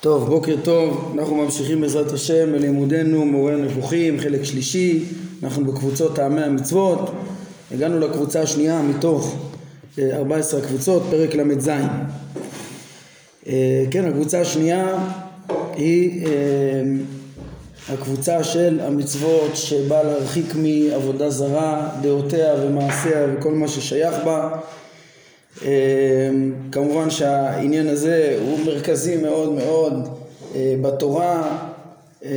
[0.00, 5.04] טוב, בוקר טוב, אנחנו ממשיכים בעזרת השם בלימודנו מורה הנבוכים, חלק שלישי,
[5.42, 7.10] אנחנו בקבוצות טעמי המצוות,
[7.74, 9.36] הגענו לקבוצה השנייה מתוך
[10.12, 11.68] 14 אה, הקבוצות, פרק ל"ז.
[13.46, 14.98] אה, כן, הקבוצה השנייה
[15.74, 16.32] היא אה,
[17.88, 24.48] הקבוצה של המצוות שבאה להרחיק מעבודה זרה, דעותיה ומעשיה וכל מה ששייך בה
[26.72, 30.08] כמובן שהעניין הזה הוא מרכזי מאוד מאוד
[30.54, 31.58] אה, בתורה
[32.24, 32.30] אה,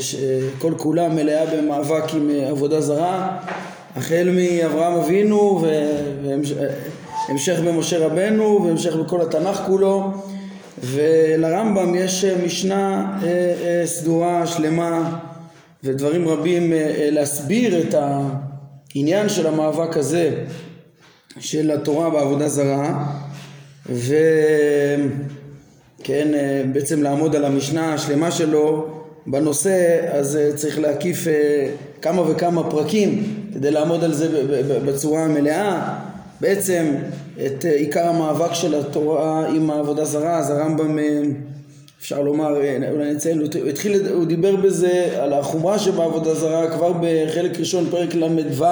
[0.00, 3.38] שכל כולה מלאה במאבק עם אה, עבודה זרה
[3.96, 5.64] החל מאברהם אבינו
[7.28, 10.10] והמשך במשה רבנו והמשך בכל התנ"ך כולו
[10.82, 13.18] ולרמב"ם יש משנה
[13.84, 15.18] סדורה שלמה
[15.84, 16.72] ודברים רבים
[17.10, 17.94] להסביר את
[18.94, 20.44] העניין של המאבק הזה
[21.38, 23.06] של התורה בעבודה זרה
[23.86, 24.18] וכן
[26.72, 28.86] בעצם לעמוד על המשנה השלמה שלו
[29.26, 31.70] בנושא אז אה, צריך להקיף אה,
[32.02, 34.28] כמה וכמה פרקים כדי לעמוד על זה
[34.84, 35.98] בצורה המלאה
[36.40, 36.94] בעצם
[37.46, 40.98] את אה, עיקר המאבק של התורה עם העבודה זרה אז הרמב"ם
[42.00, 42.56] אפשר לומר,
[42.92, 48.14] אולי נציין, הוא, התחיל, הוא דיבר בזה על החומרה שבעבודה זרה כבר בחלק ראשון פרק
[48.14, 48.64] ל"ו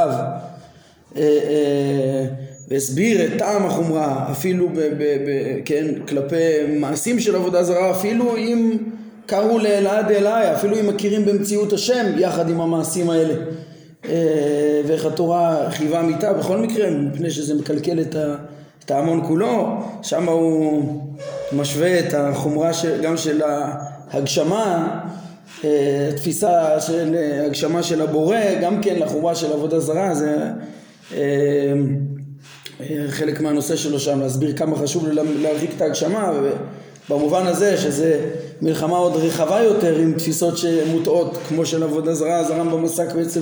[2.70, 6.36] והסביר את טעם החומרה אפילו ב, ב, ב, כן, כלפי
[6.69, 8.77] מעשים של עבודה זרה אפילו אם
[9.27, 13.34] קראו לאלעד אליה אפילו אם מכירים במציאות השם יחד עם המעשים האלה.
[14.08, 18.00] אה, ואיך התורה חייבה מיתה בכל מקרה מפני שזה מקלקל
[18.84, 21.02] את ההמון כולו שם הוא
[21.52, 25.00] משווה את החומרה של, גם של ההגשמה
[25.64, 30.36] אה, תפיסה של הגשמה של הבורא גם כן לחומרה של עבודה זרה זה
[31.14, 31.72] אה,
[33.09, 35.09] חלק מהנושא שלו שם, להסביר כמה חשוב
[35.43, 36.33] להרחיק את ההגשמה
[37.11, 38.20] במובן הזה שזה
[38.62, 43.41] מלחמה עוד רחבה יותר עם תפיסות שמוטעות כמו של עבודה זרה, אז הרמב"ם עסק בעצם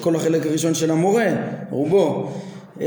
[0.00, 1.26] כל החלק הראשון של המורה,
[1.70, 2.28] רובו.
[2.80, 2.86] אה,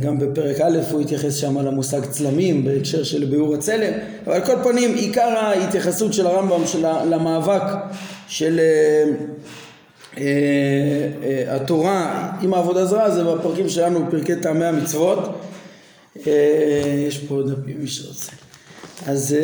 [0.00, 3.92] גם בפרק א' הוא התייחס שם למושג צלמים בהקשר של ביאור הצלם
[4.26, 7.62] אבל על כל פנים עיקר ההתייחסות של הרמב"ם של המאבק
[8.28, 9.14] של אה, אה, אה,
[11.48, 15.18] התורה עם העבודה זרה זה בפרקים שלנו פרקי טעמי המצוות.
[16.26, 18.32] אה, יש פה דפים מי שרוצה.
[19.06, 19.36] אז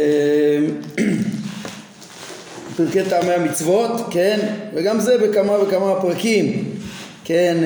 [2.77, 4.39] פרקי טעמי המצוות כן?
[4.75, 6.65] וגם זה בכמה וכמה פרקים
[7.25, 7.57] כן?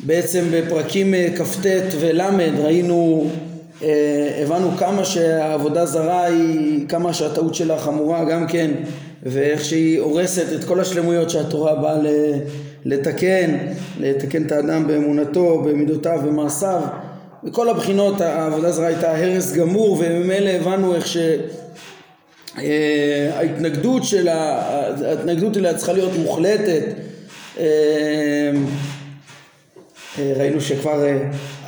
[0.00, 1.66] בעצם בפרקים כ"ט
[2.00, 2.20] ול'
[2.58, 3.30] ראינו
[4.42, 8.70] הבנו כמה שהעבודה זרה היא כמה שהטעות שלה חמורה גם כן
[9.26, 11.98] ואיך שהיא הורסת את כל השלמויות שהתורה באה
[12.84, 13.56] לתקן,
[14.00, 16.80] לתקן את האדם באמונתו, במידותיו, במעשיו.
[17.42, 21.06] מכל הבחינות העבודה זרה הייתה הרס גמור וממילא הבנו איך
[22.56, 24.62] שההתנגדות אה, שלה,
[25.08, 26.84] ההתנגדות אליה צריכה להיות מוחלטת.
[27.58, 27.64] אה,
[30.18, 31.06] אה, ראינו שכבר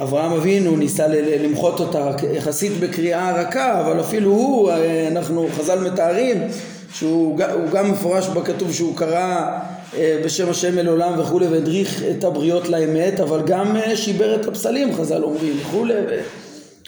[0.03, 1.07] אברהם אבינו ניסה
[1.43, 4.71] למחות אותה יחסית בקריאה רכה אבל אפילו הוא,
[5.11, 6.49] אנחנו חז"ל מתארים
[6.93, 7.39] שהוא
[7.73, 9.59] גם מפורש בכתוב שהוא קרא
[9.97, 14.47] אה, בשם השם אל עולם וכולי והדריך את הבריות לאמת אבל גם אה, שיבר את
[14.49, 15.95] הפסלים חז"ל אומרים וכולי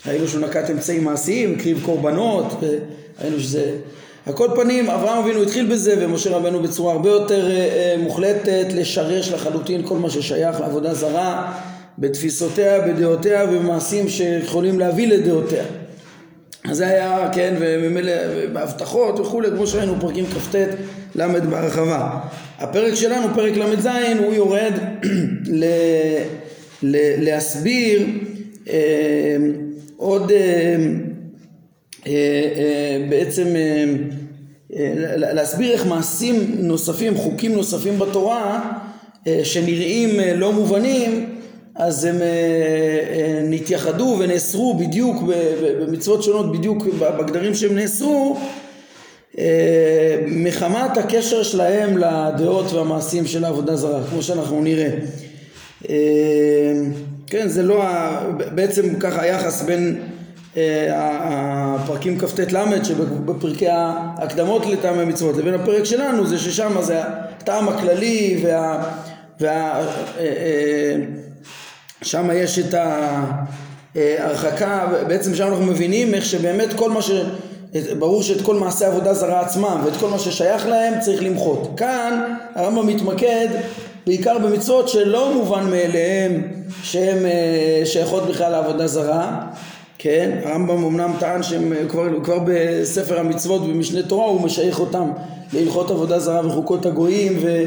[0.07, 2.47] ראינו שהוא נקט אמצעים מעשיים, הקריב קורבנות
[3.23, 3.73] ראינו שזה
[4.27, 4.91] על כל פנים.
[4.91, 10.11] אברהם אבינו התחיל בזה ומשה רבנו בצורה הרבה יותר אה, מוחלטת לשרש לחלוטין כל מה
[10.11, 11.53] ששייך לעבודה זרה
[11.99, 15.65] בתפיסותיה, בדעותיה ובמעשים שיכולים להביא לדעותיה
[16.65, 18.13] אז זה היה, כן, וממילא
[18.53, 20.55] בהבטחות וכולי, כמו שראינו פרקים כ"ט
[21.15, 22.21] ל' בהרחבה.
[22.59, 23.89] הפרק שלנו, פרק ל"ז,
[24.19, 24.73] הוא יורד
[25.47, 25.65] ל,
[26.83, 28.07] ל, להסביר
[28.69, 29.37] אה,
[29.97, 30.77] עוד אה,
[32.07, 32.13] אה,
[32.57, 33.85] אה, בעצם אה,
[34.77, 38.73] אה, להסביר איך מעשים נוספים, חוקים נוספים בתורה
[39.27, 41.30] אה, שנראים אה, לא מובנים
[41.75, 45.23] אז הם אה, אה, נתייחדו ונאסרו בדיוק
[45.81, 46.85] במצוות שונות בדיוק
[47.19, 48.37] בגדרים שהם נאסרו
[49.39, 49.45] אה,
[50.27, 54.91] מחמת הקשר שלהם לדעות והמעשים של העבודה זרה כמו שאנחנו נראה.
[57.27, 57.85] כן זה לא
[58.55, 60.01] בעצם ככה היחס בין
[60.91, 68.41] הפרקים כ"ט ל' שבפרקי ההקדמות לטעם המצוות לבין הפרק שלנו זה ששם זה הטעם הכללי
[68.45, 68.85] וה,
[69.41, 69.87] וה
[72.03, 72.75] שם יש את
[73.95, 77.11] ההרחקה, בעצם שם אנחנו מבינים איך שבאמת כל מה ש...
[77.99, 81.71] ברור שאת כל מעשי עבודה זרה עצמם ואת כל מה ששייך להם צריך למחות.
[81.77, 83.49] כאן הרמב"ם מתמקד
[84.07, 86.43] בעיקר במצוות שלא מובן מאליהם
[86.83, 89.47] שהן אה, שייכות בכלל לעבודה זרה
[89.99, 95.11] כן, הרמב"ם אמנם טען שהם כבר, כבר בספר המצוות במשנה תורה הוא משייך אותם
[95.53, 97.65] להלכות עבודה זרה וחוקות הגויים ו,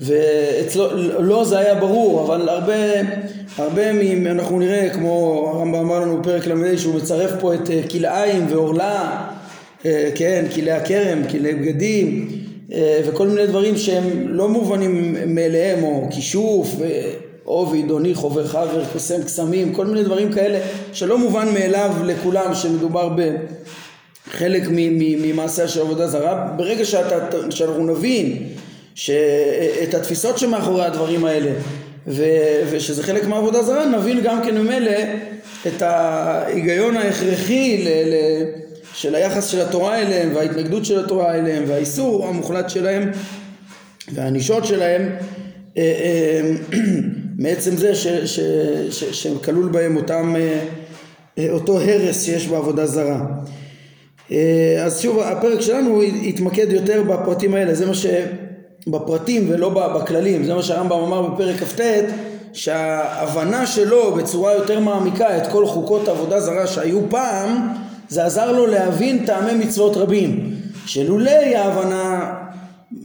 [0.00, 0.88] ואצלו,
[1.22, 2.74] לא זה היה ברור, אבל הרבה,
[3.56, 7.80] הרבה מהם אנחנו נראה, כמו הרמב"ם אמר לנו בפרק ל"ה שהוא מצרף פה את אה,
[7.90, 9.26] כלאיים ועורלה,
[9.86, 12.28] אה, כן, כלי הכרם, כלי בגדים
[12.72, 16.76] אה, וכל מיני דברים שהם לא מובנים מאליהם, או כישוף,
[17.44, 20.58] עובי, דוני, חובר חבר, קוסם קסמים, כל מיני דברים כאלה
[20.92, 23.08] שלא מובן מאליו לכולם שמדובר
[24.28, 24.62] בחלק
[24.96, 26.52] ממעשה של עבודה זרה.
[26.56, 28.36] ברגע שאתה, שאנחנו נבין
[29.82, 31.50] את התפיסות שמאחורי הדברים האלה
[32.06, 32.24] ו,
[32.70, 34.92] ושזה חלק מהעבודה זרה, נבין גם כן ממילא
[35.66, 38.14] את ההיגיון ההכרחי ל, ל,
[38.94, 43.10] של היחס של התורה אליהם וההתנגדות של התורה אליהם והאיסור המוחלט שלהם
[44.14, 45.08] והענישות שלהם
[45.76, 46.50] אה, אה,
[47.38, 47.92] מעצם זה
[48.90, 50.34] שכלול בהם אותם,
[51.38, 53.26] אה, אותו הרס שיש בעבודה זרה.
[54.84, 58.06] אז שוב הפרק שלנו יתמקד יותר בפרטים האלה, זה מה ש...
[58.86, 61.80] בפרטים ולא בכללים, זה מה שהרמב"ם אמר בפרק כ"ט
[62.52, 67.68] שההבנה שלו בצורה יותר מעמיקה את כל חוקות עבודה זרה שהיו פעם
[68.08, 70.54] זה עזר לו להבין טעמי מצוות רבים.
[70.86, 72.34] שלולי ההבנה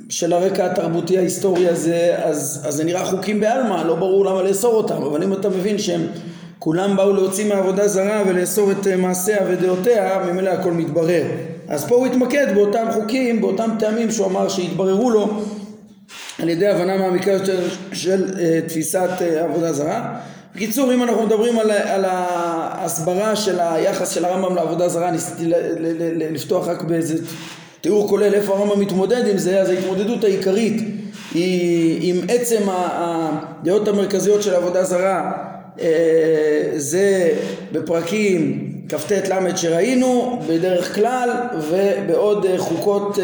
[0.10, 4.74] של הרקע התרבותי ההיסטורי הזה אז, אז זה נראה חוקים בעלמא לא ברור למה לאסור
[4.74, 5.04] אותם.
[5.04, 6.02] אבל אם אתה מבין שהם
[6.60, 11.24] כולם באו להוציא מעבודה זרה ולאסור את מעשיה ודעותיה ממילא הכל מתברר.
[11.68, 15.30] אז פה הוא התמקד באותם חוקים באותם טעמים שהוא אמר שהתבררו לו
[16.40, 17.60] על ידי הבנה מעמיקה יותר
[17.94, 20.20] של uh, תפיסת uh, עבודה זרה.
[20.56, 25.52] בקיצור אם אנחנו מדברים על, על ההסברה של היחס של הרמב"ם לעבודה זרה ניסיתי
[26.32, 27.18] לפתוח רק באיזה
[27.82, 30.84] תיאור כולל איפה הרמב"ם מתמודד עם זה אז ההתמודדות העיקרית
[31.34, 35.32] היא עם עצם הדעות המרכזיות של עבודה זרה
[36.76, 37.34] זה
[37.72, 41.30] בפרקים כ"ט ל' שראינו בדרך כלל
[41.70, 43.18] ובעוד חוקות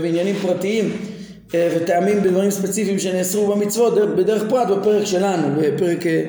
[0.00, 1.11] ועניינים פרטיים אה,
[1.54, 6.22] וטעמים בדברים ספציפיים שנאסרו במצוות בדרך פרט בפרק שלנו, בפרק אה,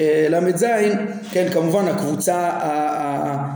[0.00, 0.64] אה, ל"ז,
[1.32, 2.50] כן כמובן הקבוצה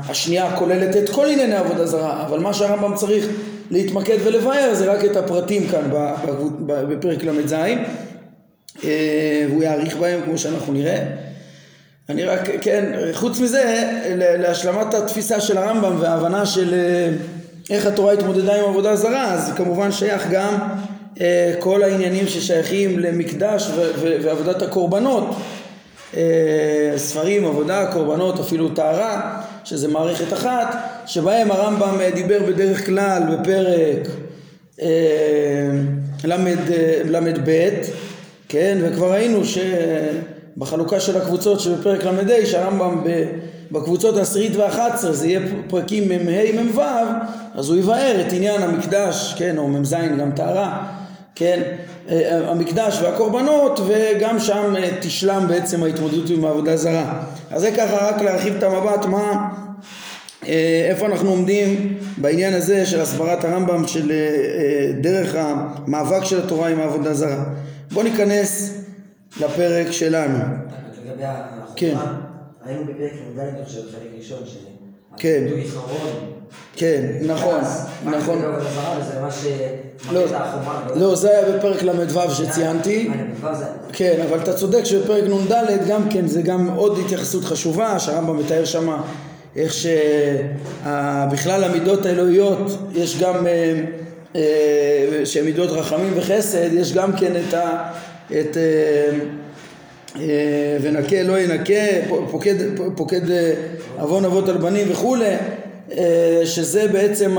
[0.08, 3.26] השנייה כוללת את כל ענייני עבודה זרה, אבל מה שהרמב"ם צריך
[3.70, 5.90] להתמקד ולבאר זה רק את הפרטים כאן
[6.66, 7.54] בפרק ל"ז,
[9.48, 11.04] והוא יאריך בהם כמו שאנחנו נראה.
[12.08, 16.74] אני רק, כן, חוץ מזה, להשלמת התפיסה של הרמב"ם וההבנה של
[17.70, 20.89] איך התורה התמודדה עם עבודה זרה, אז כמובן שייך גם אה,
[21.58, 23.70] כל העניינים ששייכים למקדש
[24.22, 25.24] ועבודת הקורבנות
[26.16, 30.76] אה, ספרים, עבודה, קורבנות, אפילו טהרה, שזה מערכת אחת,
[31.06, 34.08] שבהם הרמב"ם דיבר בדרך כלל בפרק
[34.82, 34.88] אה,
[36.24, 37.68] ל"ב,
[38.48, 43.04] כן, וכבר ראינו שבחלוקה של הקבוצות שבפרק ל"ה, שהרמב"ם
[43.70, 46.82] בקבוצות העשירית והאחת עשרה זה יהיה פרקים מ"ה מ"ו,
[47.54, 50.99] אז הוא יבאר את עניין המקדש, כן, או מ"ז גם טהרה,
[51.40, 51.62] כן,
[52.08, 57.22] אה, המקדש והקורבנות וגם שם אה, תשלם בעצם ההתמודדות עם העבודה זרה.
[57.50, 59.48] אז זה ככה רק להרחיב את המבט מה,
[60.46, 64.12] אה, איפה אנחנו עומדים בעניין הזה של הסברת הרמב"ם של
[65.00, 67.44] דרך המאבק של התורה עם העבודה זרה.
[67.92, 68.74] בואו ניכנס
[69.40, 70.38] לפרק שלנו.
[70.38, 71.96] לגבי החובה, כן.
[72.64, 74.38] היינו בפרק י"ד, חושב, חלק ראשון,
[75.16, 75.44] כן.
[76.76, 77.60] כן, נכון,
[78.04, 78.42] נכון.
[80.12, 80.24] לא,
[80.94, 83.08] לא, זה היה בפרק ל"ו שציינתי.
[83.44, 83.50] אה,
[83.92, 85.52] כן, אבל אתה צודק שבפרק נ"ד
[85.88, 88.96] גם כן זה גם עוד התייחסות חשובה, שהרמב"ם מתאר שם
[89.56, 93.80] איך שבכלל המידות האלוהיות יש גם, אה,
[94.36, 97.90] אה, שהן מידות רחמים וחסד, יש גם כן את ה...
[98.40, 98.56] את
[100.80, 101.74] ונקה לא ינקה,
[102.30, 102.54] פוקד,
[102.96, 103.20] פוקד
[103.98, 105.34] עוון אבות על בנים וכולי,
[106.44, 107.36] שזה בעצם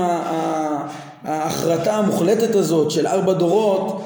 [1.24, 4.04] ההחרטה המוחלטת הזאת של ארבע דורות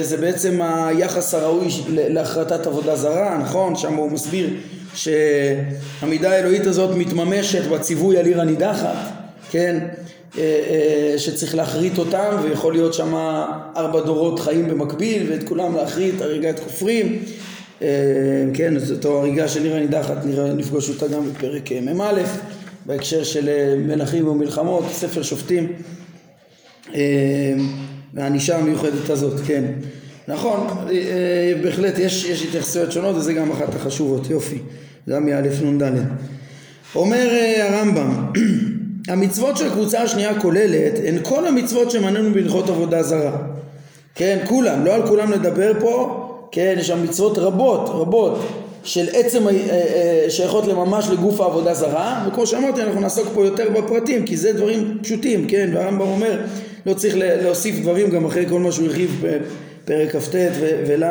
[0.00, 3.76] זה בעצם היחס הראוי להחרטת עבודה זרה, נכון?
[3.76, 4.48] שם הוא מסביר
[4.94, 8.96] שהמידה האלוהית הזאת מתממשת בציווי על עיר הנידחת,
[9.50, 9.78] כן?
[11.16, 13.14] שצריך להחריט אותם ויכול להיות שם
[13.76, 17.22] ארבע דורות חיים במקביל ואת כולם להחריט, הריגת כופרים
[18.54, 20.16] כן, זאת הריגה של עיר הנידחת
[20.56, 22.22] נפגוש אותה גם בפרק מ"א
[22.86, 25.72] בהקשר של מלכים ומלחמות, ספר שופטים
[28.14, 29.64] והענישה המיוחדת הזאת, כן.
[30.28, 30.66] נכון,
[31.62, 34.58] בהחלט יש, יש התייחסויות שונות וזה גם אחת החשובות, יופי,
[35.06, 35.92] זה מאלף נ"ד.
[36.94, 37.28] אומר
[37.60, 38.26] הרמב"ם
[39.12, 43.36] המצוות של הקבוצה השנייה כוללת הן כל המצוות שמנינו בהלכות עבודה זרה.
[44.14, 48.38] כן, כולם, לא על כולם נדבר פה, כן, יש שם מצוות רבות, רבות,
[48.84, 53.70] של עצם אה, אה, שייכות לממש לגוף העבודה זרה וכמו שאמרתי אנחנו נעסוק פה יותר
[53.70, 55.70] בפרטים כי זה דברים פשוטים כן?
[55.74, 56.40] והרמב"ם אומר
[56.86, 59.24] לא צריך להוסיף דברים גם אחרי כל מה שהוא הרחיב
[59.84, 60.34] בפרק כ"ט
[60.86, 61.04] ול'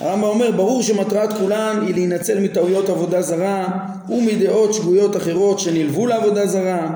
[0.00, 3.68] הרמב"ם אומר ברור שמטרת כולן היא להינצל מטעויות עבודה זרה
[4.08, 6.90] ומדעות שגויות אחרות שנלוו לעבודה זרה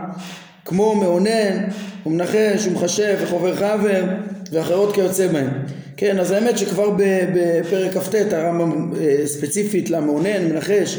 [0.65, 1.65] כמו מאונן
[2.07, 4.05] ומנחש ומחשב וחובר חבר
[4.53, 5.49] ואחרות כיוצא בהן
[5.97, 6.91] כן, אז האמת שכבר
[7.35, 10.99] בפרק כ"ט הרמב"ם אה, ספציפית למאונן, מנחש,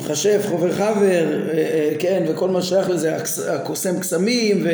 [0.00, 3.16] מחשב, חובר חבר, אה, אה, כן, וכל מה שייך לזה,
[3.48, 4.66] הקוסם קסמים,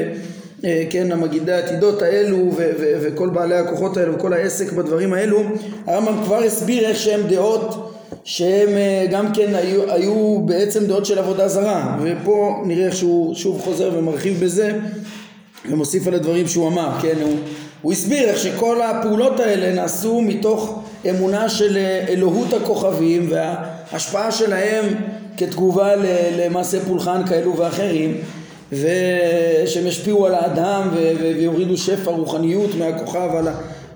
[0.62, 5.42] וכן, המגידי העתידות האלו, וכל בעלי הכוחות האלו, וכל העסק בדברים האלו,
[5.86, 8.68] הרמב"ם כבר הסביר איך שהם דעות שהם
[9.10, 13.90] גם כן היו, היו בעצם דעות של עבודה זרה, ופה נראה איך שהוא שוב חוזר
[13.94, 14.78] ומרחיב בזה,
[15.70, 17.36] ומוסיף על הדברים שהוא אמר, כן, הוא
[17.82, 24.84] הוא הסביר איך שכל הפעולות האלה נעשו מתוך אמונה של אה, אלוהות הכוכבים וההשפעה שלהם
[25.36, 25.92] כתגובה
[26.38, 28.16] למעשה פולחן כאלו ואחרים
[28.72, 30.88] ושהם ישפיעו על האדם
[31.20, 33.48] ויורידו שפע רוחניות מהכוכב על,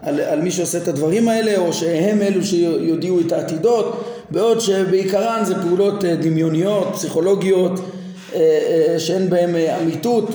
[0.02, 5.42] על, על מי שעושה את הדברים האלה או שהם אלו שיודיעו את העתידות בעוד שבעיקרן
[5.44, 7.80] זה פעולות אה, דמיוניות, פסיכולוגיות
[8.34, 10.28] אה, שאין בהן אמיתות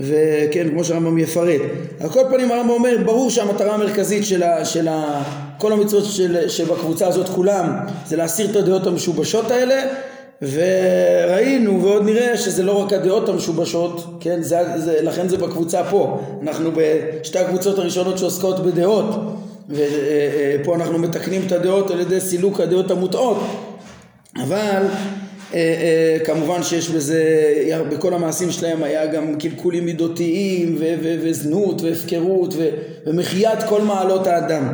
[0.00, 1.60] וכן, כמו שהרמב"ם יפרט.
[2.00, 5.22] על כל פנים הרמב"ם אומר, ברור שהמטרה המרכזית של, ה, של ה,
[5.58, 7.76] כל המצוות של, שבקבוצה הזאת כולם
[8.06, 9.82] זה להסיר את הדעות המשובשות האלה
[10.42, 16.20] וראינו ועוד נראה שזה לא רק הדעות המשובשות, כן, זה, זה, לכן זה בקבוצה פה,
[16.42, 19.06] אנחנו בשתי הקבוצות הראשונות שעוסקות בדעות
[19.68, 23.36] ופה אנחנו מתקנים את הדעות על ידי סילוק הדעות המוטעות
[24.36, 25.27] אבל אה, אה,
[26.24, 27.24] כמובן שיש בזה,
[27.90, 32.68] בכל המעשים שלהם היה גם קלקולים מידותיים ו- ו- וזנות והפקרות ו-
[33.06, 34.72] ומחיית כל מעלות האדם.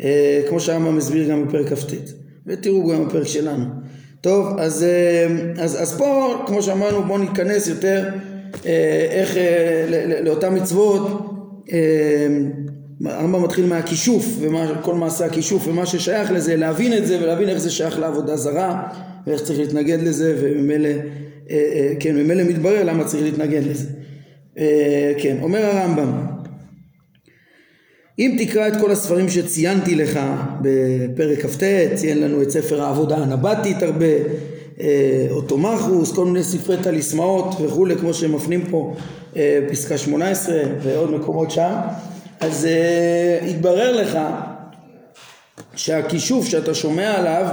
[0.00, 1.92] אה, כמו שהרמב"ם מסביר גם בפרק כ"ט.
[2.46, 3.64] ותראו גם בפרק שלנו.
[4.20, 4.86] טוב אז,
[5.58, 8.08] אז, אז פה כמו שאמרנו בואו ניכנס יותר
[9.10, 9.36] איך
[10.24, 11.02] לאותן מצוות.
[13.04, 17.70] הרמב"ם מתחיל מהכישוף וכל מעשה הכישוף ומה ששייך לזה להבין את זה ולהבין איך זה
[17.70, 18.88] שייך לעבודה זרה
[19.26, 20.94] ואיך צריך להתנגד לזה וממילא אה,
[21.50, 23.88] אה, כן ממילא מתברר למה צריך להתנגד לזה.
[24.58, 26.12] אה, כן אומר הרמב"ם
[28.18, 30.20] אם תקרא את כל הספרים שציינתי לך
[30.60, 31.62] בפרק כ"ט
[31.94, 34.06] ציין לנו את ספר העבודה הנבטית הרבה
[35.30, 38.96] אוטומחוס כל מיני ספרי טליסמאות וכולי כמו שהם מפנים פה
[39.70, 41.72] פסקה 18 ועוד מקומות שם
[42.40, 42.68] אז
[43.42, 44.18] יתברר לך
[45.74, 47.46] שהכישוף שאתה שומע עליו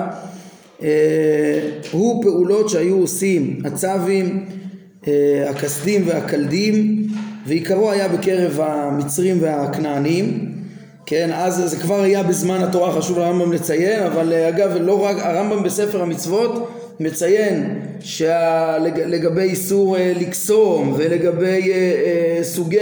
[1.92, 4.46] הוא פעולות שהיו עושים הצבים,
[5.08, 7.08] אה, הכסדים והכלדים
[7.48, 10.54] ועיקרו היה בקרב המצרים והכנענים.
[11.06, 15.18] כן אז זה כבר היה בזמן התורה חשוב לרמב"ם לציין אבל אה, אגב לא רק
[15.20, 21.72] הרמב"ם בספר המצוות מציין שלגבי איסור לקסום ולגבי
[22.44, 22.78] סוגי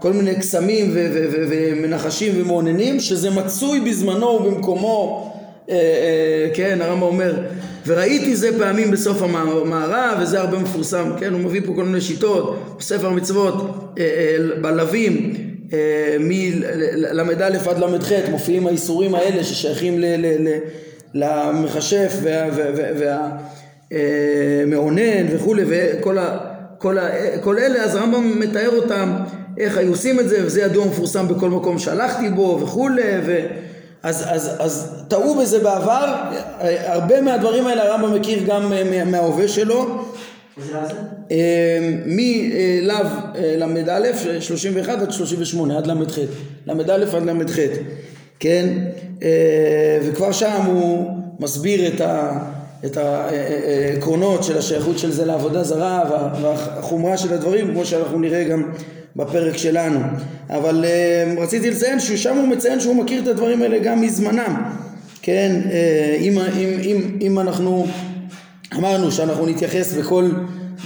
[0.00, 5.39] כל מיני קסמים ומנחשים ומאוננים שזה מצוי בזמנו ובמקומו אה, אה,
[6.54, 7.34] כן, הרמב"ם אומר,
[7.86, 12.76] וראיתי זה פעמים בסוף המערב, וזה הרבה מפורסם, כן, הוא מביא פה כל מיני שיטות,
[12.78, 13.54] בספר המצוות,
[13.98, 15.34] אה, בלווים,
[16.20, 17.22] מל"א
[17.70, 20.00] עד ל"ח מופיעים האיסורים האלה ששייכים
[21.14, 22.12] למכשף
[23.90, 26.38] והמאונן וכולי, וכל ה,
[26.78, 27.08] כל, ה,
[27.42, 29.12] כל אלה, אז הרמב"ם מתאר אותם,
[29.58, 33.40] איך היו עושים את זה, וזה ידוע מפורסם בכל מקום שהלכתי בו וכולי, ו...
[34.02, 36.14] אז, אז, אז טעו בזה בעבר,
[36.86, 40.04] הרבה מהדברים האלה הרמב"ם מכיר גם אה, מההווה שלו.
[41.30, 42.96] אה, מלאו
[43.36, 46.18] אה, ל"א, 31 עד 38, עד ל"ח,
[46.66, 47.56] ל"א עד ל"ח,
[48.40, 48.68] כן?
[50.02, 52.38] וכבר שם הוא מסביר את, ה,
[52.84, 56.02] את העקרונות של השייכות של זה לעבודה זרה
[56.42, 58.62] והחומרה של הדברים, כמו שאנחנו נראה גם
[59.16, 60.00] בפרק שלנו.
[60.50, 64.62] אבל uh, רציתי לציין ששם הוא מציין שהוא מכיר את הדברים האלה גם מזמנם.
[65.22, 67.86] כן uh, אם, אם, אם, אם אנחנו
[68.76, 70.28] אמרנו שאנחנו נתייחס בכל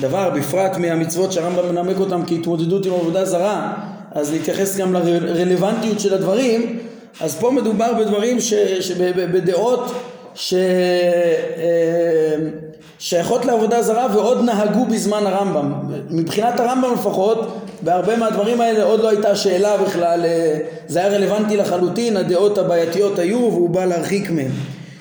[0.01, 3.73] דבר בפרט מהמצוות שהרמב"ם מנמק אותם כהתמודדות עם עבודה זרה
[4.13, 6.79] אז נתייחס גם לרלוונטיות של הדברים.
[7.21, 9.93] אז פה מדובר בדברים ש, שבדעות
[10.35, 10.55] ש...
[10.55, 15.73] Uh, שייכות לעבודה זרה ועוד נהגו בזמן הרמב"ם.
[16.11, 21.57] מבחינת הרמב"ם לפחות, בהרבה מהדברים האלה עוד לא הייתה שאלה בכלל, אה, זה היה רלוונטי
[21.57, 24.51] לחלוטין, הדעות הבעייתיות היו והוא בא להרחיק מהם.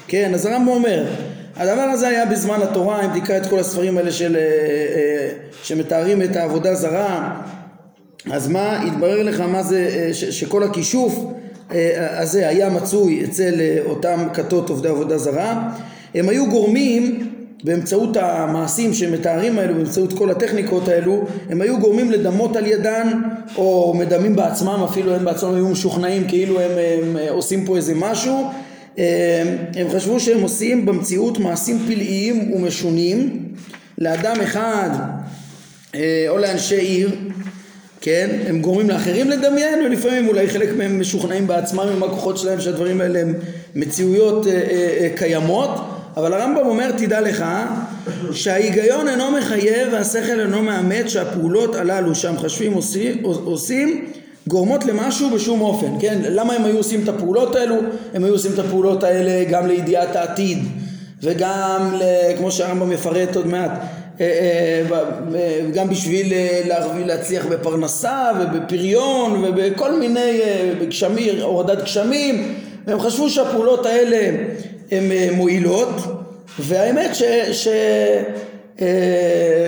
[0.07, 1.05] כן, אז הרמב"ם אומר,
[1.55, 5.29] הדבר הזה היה בזמן התורה, אם תקרא את כל הספרים האלה של, אה, אה,
[5.63, 7.41] שמתארים את העבודה זרה,
[8.31, 11.25] אז מה, יתברר לך מה זה, ש, שכל הכישוף
[12.09, 13.53] הזה היה מצוי אצל
[13.85, 15.69] אותם כתות עובדי עבודה זרה
[16.15, 17.32] הם היו גורמים
[17.63, 23.21] באמצעות המעשים שמתארים האלו, באמצעות כל הטכניקות האלו, הם היו גורמים לדמות על ידן,
[23.55, 27.93] או מדמים בעצמם, אפילו הם בעצמם היו משוכנעים כאילו הם, הם, הם עושים פה איזה
[27.95, 28.51] משהו.
[29.75, 33.47] הם חשבו שהם עושים במציאות מעשים פלאיים ומשונים
[33.97, 34.89] לאדם אחד
[35.95, 37.15] אה, או לאנשי עיר,
[38.01, 38.29] כן?
[38.47, 43.19] הם גורמים לאחרים לדמיין ולפעמים אולי חלק מהם משוכנעים בעצמם עם הכוחות שלהם שהדברים האלה
[43.19, 43.33] הם
[43.75, 45.69] מציאויות אה, אה, קיימות
[46.17, 47.45] אבל הרמב"ם אומר תדע לך
[48.31, 54.05] שההיגיון אינו מחייב והשכל אינו מאמת שהפעולות הללו שהמחשבים עושים, עושים
[54.47, 56.21] גורמות למשהו בשום אופן, כן?
[56.29, 57.75] למה הם היו עושים את הפעולות האלו?
[58.13, 60.59] הם היו עושים את הפעולות האלה גם לידיעת העתיד
[61.23, 61.95] וגם,
[62.37, 63.71] כמו שהרמב"ם יפרט עוד מעט,
[64.21, 64.83] אה,
[65.35, 66.61] אה, גם בשביל אה,
[67.05, 70.41] להצליח בפרנסה ובפריון ובכל מיני,
[70.81, 72.55] בגשמים, הורדת גשמים
[72.87, 74.37] והם חשבו שהפעולות האלה
[74.97, 75.89] הן מועילות
[76.59, 77.23] והאמת ש...
[77.51, 77.67] ש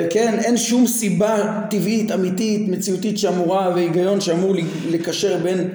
[0.10, 4.55] כן, אין שום סיבה טבעית, אמיתית, מציאותית שאמורה והיגיון שאמור
[4.89, 5.70] לקשר בין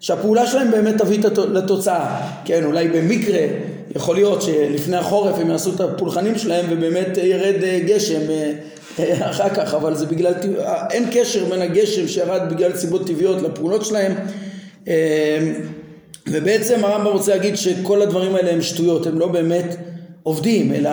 [0.00, 1.18] שהפעולה שלהם באמת תביא
[1.52, 3.46] לתוצאה, כן, אולי במקרה
[3.96, 8.52] יכול להיות שלפני החורף הם יעשו את הפולחנים שלהם ובאמת ירד אה, גשם אה,
[8.98, 10.34] אה, אחר כך, אבל זה בגלל,
[10.90, 14.12] אין קשר בין הגשם שירד בגלל סיבות טבעיות לפעולות שלהם
[16.28, 19.76] ובעצם הרמב"ם רוצה להגיד שכל הדברים האלה הם שטויות, הם לא באמת
[20.22, 20.90] עובדים, אלא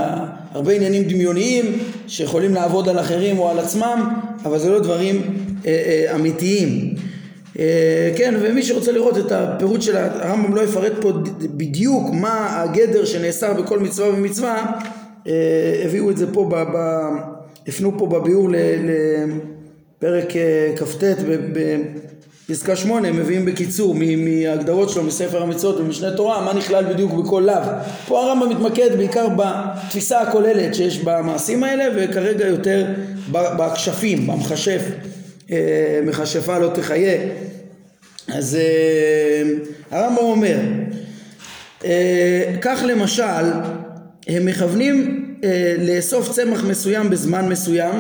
[0.52, 4.10] הרבה עניינים דמיוניים שיכולים לעבוד על אחרים או על עצמם,
[4.46, 5.22] אבל זה לא דברים
[6.16, 6.96] אמיתיים.
[7.60, 13.06] אה, כן, ומי שרוצה לראות את הפירוט של הרמב"ם לא יפרט פה בדיוק מה הגדר
[13.06, 14.80] שנאסר בכל מצווה ומצווה,
[15.28, 17.08] אה, הביאו את זה פה, ב, ב,
[17.68, 18.50] הפנו פה בביאור
[20.00, 21.04] לפרק אה, כ"ט
[22.50, 27.72] בפסקה שמונה, מביאים בקיצור מההגדרות שלו מספר המצוות ומשנה תורה, מה נכלל בדיוק בכל לאו.
[28.08, 32.86] פה הרמב"ם מתמקד בעיקר בתפיסה הכוללת שיש במעשים האלה וכרגע יותר
[33.32, 34.82] בכשפים, במכשף.
[35.52, 37.18] אה, מכשפה לא תחיה.
[38.28, 39.44] אז אה,
[39.92, 40.58] הרמב"ם אומר,
[41.86, 43.46] אה, כך למשל,
[44.28, 45.20] הם מכוונים
[45.78, 47.96] לאסוף צמח מסוים בזמן מסוים,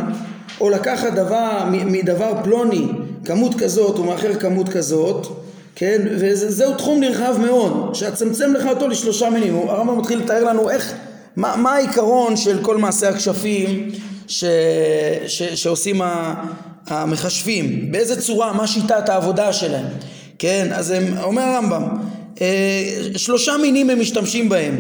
[0.62, 2.88] או לקחת דבר, מדבר פלוני
[3.25, 5.27] כמות כזאת ומאחר כמות כזאת,
[5.75, 9.55] כן, וזהו תחום נרחב מאוד, שאצמצם לך אותו לשלושה מינים.
[9.55, 10.93] הרמב"ם מתחיל לתאר לנו איך,
[11.36, 13.89] מה, מה העיקרון של כל מעשי הכשפים
[14.27, 14.43] ש,
[15.27, 16.01] ש, שעושים
[16.88, 19.86] המחשבים, באיזה צורה, מה שיטת העבודה שלהם,
[20.39, 21.83] כן, אז הם, אומר הרמב"ם,
[22.41, 22.83] אה,
[23.15, 24.77] שלושה מינים הם משתמשים בהם,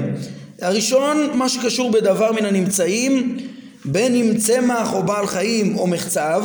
[0.61, 3.37] הראשון, מה שקשור בדבר מן הנמצאים,
[3.85, 6.43] בין אם צמח או בעל חיים או מחצב,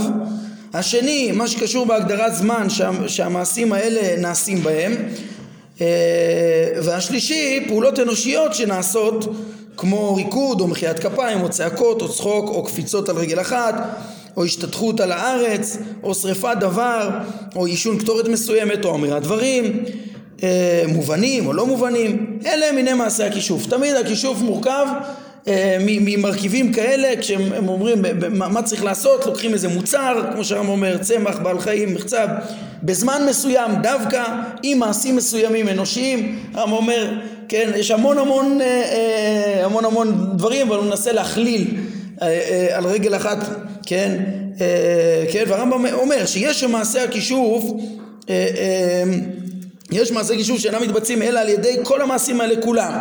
[0.79, 4.97] השני, מה שקשור בהגדרת זמן שה, שהמעשים האלה נעשים בהם,
[5.81, 5.87] אה,
[6.83, 9.35] והשלישי, פעולות אנושיות שנעשות
[9.77, 13.75] כמו ריקוד או מחיית כפיים או צעקות או צחוק או קפיצות על רגל אחת
[14.37, 17.11] או השתתחות על הארץ, או שריפת דבר,
[17.57, 19.85] או עישון קטורת מסוימת, או אמירת דברים,
[20.43, 23.67] אה, מובנים או לא מובנים, אלה מיני מעשי הכישוף.
[23.67, 24.87] תמיד הכישוף מורכב
[25.81, 31.61] ממרכיבים כאלה, כשהם אומרים מה צריך לעשות, לוקחים איזה מוצר, כמו שהרמב"ם אומר, צמח, בעל
[31.61, 32.29] חיים, מחצב,
[32.83, 34.25] בזמן מסוים, דווקא
[34.63, 37.13] עם מעשים מסוימים אנושיים, הרמב"ם אומר,
[37.49, 41.67] כן, יש המון המון, אה, המון המון דברים, אבל הוא מנסה להכליל
[42.71, 43.39] על רגל אחת
[43.87, 44.23] כן,
[44.61, 47.65] אה, כן, והרמב"ם אומר שיש מעשי הכישוף
[48.31, 49.03] אה, אה,
[49.93, 52.93] יש מעשי כישוף שאינם מתבצעים אלא על ידי כל המעשים האלה כולם.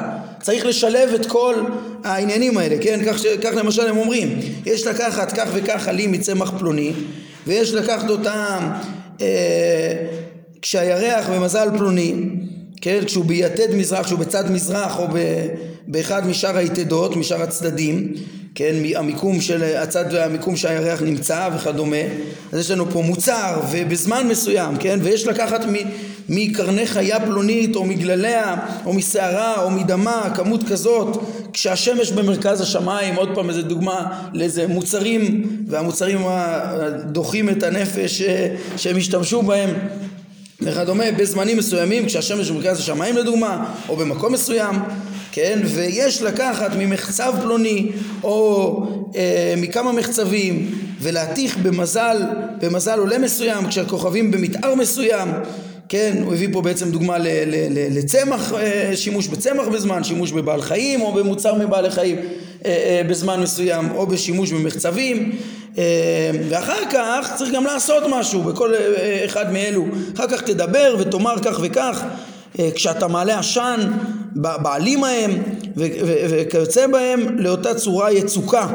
[0.41, 1.55] צריך לשלב את כל
[2.03, 2.99] העניינים האלה כן?
[3.05, 6.91] כך, כך למשל הם אומרים יש לקחת כך וכך עלים מצמח פלוני
[7.47, 8.71] ויש לקחת אותם
[9.21, 9.27] אה,
[10.61, 12.15] כשהירח במזל פלוני
[12.81, 13.05] כן?
[13.05, 15.07] כשהוא ביתד מזרח כשהוא בצד מזרח או
[15.87, 18.13] באחד משאר היתדות משאר הצדדים
[18.57, 21.95] כן, המיקום של הצד והמיקום שהירח נמצא וכדומה.
[22.51, 25.65] אז יש לנו פה מוצר ובזמן מסוים כן ויש לקחת
[26.29, 33.29] מקרני חיה פלונית או מגלליה או משערה או מדמה כמות כזאת כשהשמש במרכז השמיים עוד
[33.35, 36.19] פעם איזה דוגמה לאיזה מוצרים והמוצרים
[37.05, 38.21] דוחים את הנפש
[38.77, 39.69] שהם השתמשו בהם
[40.61, 44.75] וכדומה בזמנים מסוימים כשהשמש במרכז השמיים לדוגמה או במקום מסוים
[45.37, 45.59] כן?
[45.63, 47.89] ויש לקחת ממחצב פלוני
[48.23, 48.83] או
[49.15, 50.71] אה, מכמה מחצבים
[51.01, 52.21] ולהתיך במזל,
[52.61, 55.29] במזל עולה מסוים כשהכוכבים במתאר מסוים
[55.89, 57.17] כן, הוא הביא פה בעצם דוגמה
[57.91, 62.21] לצמח, אה, שימוש בצמח בזמן, שימוש בבעל חיים או במוצר מבעלי חיים אה,
[62.65, 65.31] אה, בזמן מסוים או בשימוש במחצבים.
[66.49, 68.73] ואחר כך צריך גם לעשות משהו בכל
[69.25, 69.85] אחד מאלו.
[70.15, 72.03] אחר כך תדבר ותאמר כך וכך.
[72.75, 73.91] כשאתה מעלה עשן
[74.35, 75.31] בעלים ההם
[75.75, 78.67] וכיוצא בהם לאותה צורה יצוקה,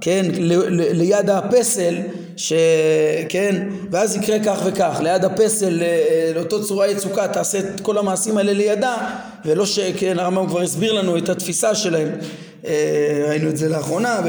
[0.00, 0.26] כן,
[0.70, 1.94] ליד הפסל,
[2.36, 5.82] שכן, ואז יקרה כך וכך, ליד הפסל
[6.34, 8.96] לאותו צורה יצוקה תעשה את כל המעשים האלה לידה,
[9.44, 12.08] ולא שכן, הרמב"ם כבר הסביר לנו את התפיסה שלהם,
[13.28, 14.20] ראינו את זה לאחרונה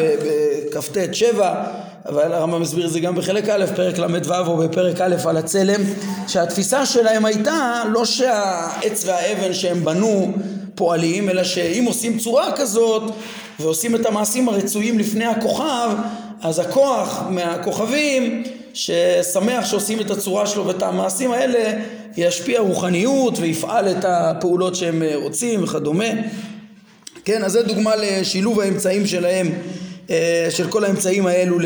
[0.72, 1.64] בכ"ט שבע
[2.08, 5.82] אבל הרמב"ם מסביר את זה גם בחלק א', פרק ל"ו או בפרק א' על הצלם,
[6.28, 10.34] שהתפיסה שלהם הייתה לא שהעץ והאבן שהם בנו
[10.78, 13.04] פועלים, אלא שאם עושים צורה כזאת
[13.60, 15.90] ועושים את המעשים הרצויים לפני הכוכב,
[16.42, 21.82] אז הכוח מהכוכבים ששמח שעושים את הצורה שלו ואת המעשים האלה
[22.18, 26.10] ישפיע רוחניות ויפעל את הפעולות שהם רוצים וכדומה.
[27.26, 29.50] כן, אז זה דוגמה לשילוב האמצעים שלהם
[30.10, 31.58] אה, של כל האמצעים האלו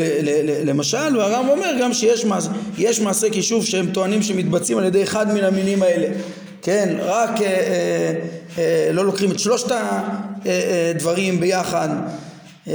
[0.64, 5.44] למשל, והר"ם אומר גם שיש מעש, מעשי כישוף שהם טוענים שמתבצעים על ידי אחד מן
[5.44, 6.06] המינים האלה,
[6.62, 8.12] כן, רק אה, אה, אה,
[8.92, 9.72] לא לוקחים את שלושת
[10.44, 11.88] הדברים אה, אה, ביחד,
[12.68, 12.74] אה,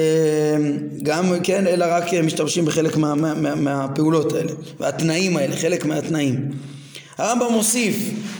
[1.03, 6.51] גם כן, אלא רק משתמשים בחלק מה, מה, מה, מהפעולות האלה, והתנאים האלה, חלק מהתנאים.
[7.17, 7.95] הרמב"ם מוסיף,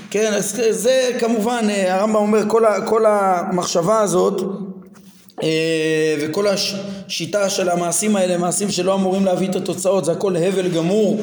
[0.10, 0.34] כן,
[0.70, 4.42] זה כמובן, הרמב"ם אומר כל, כל המחשבה הזאת
[5.44, 10.68] אה, וכל השיטה של המעשים האלה, מעשים שלא אמורים להביא את התוצאות, זה הכל הבל
[10.68, 11.22] גמור.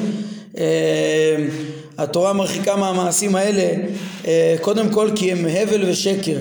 [1.99, 3.83] אה, התורה מרחיקה מהמעשים האלה
[4.27, 6.37] אה, קודם כל כי הם הבל ושקר,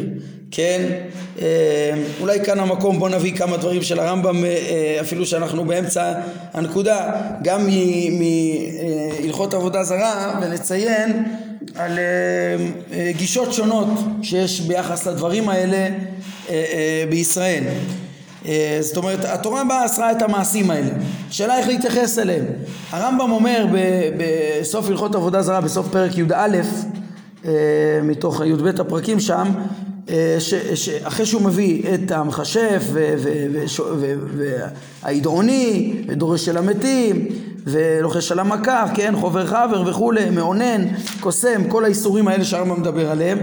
[0.50, 0.82] כן?
[2.20, 4.44] אולי כאן המקום בוא נביא כמה דברים של הרמב"ם
[5.00, 6.12] אפילו שאנחנו באמצע
[6.52, 7.12] הנקודה
[7.42, 7.68] גם
[9.20, 11.24] מהלכות עבודה זרה ונציין
[11.74, 11.98] על
[13.16, 13.88] גישות שונות
[14.22, 15.88] שיש ביחס לדברים האלה אה,
[16.50, 17.64] אה, בישראל.
[18.46, 20.90] אה, זאת אומרת, התורה באה אסרה את המעשים האלה.
[21.28, 22.44] השאלה איך להתייחס אליהם.
[22.90, 23.66] הרמב"ם אומר
[24.18, 26.58] בסוף הלכות עבודה זרה, בסוף פרק י"א,
[28.02, 29.48] מתוך י"ב הפרקים שם,
[30.74, 32.82] שאחרי שהוא מביא את המכשף
[35.02, 37.28] וההידרוני ודורש של המתים
[37.66, 40.84] ולוחש על המכה, כן, חובר חבר וכולי, מאונן,
[41.20, 43.38] קוסם, כל האיסורים האלה שהרמב"ם מדבר עליהם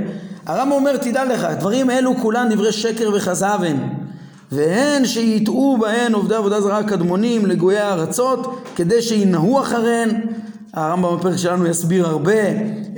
[0.46, 3.78] הרמב"ם אומר תדע לך דברים אלו כולן דברי שקר וכזב הם
[4.52, 10.10] והן שיטעו בהן עובדי עבודה זרה קדמונים לגויי הארצות כדי שינהו אחריהן.
[10.74, 12.42] הרמב"ם בפרק שלנו יסביר הרבה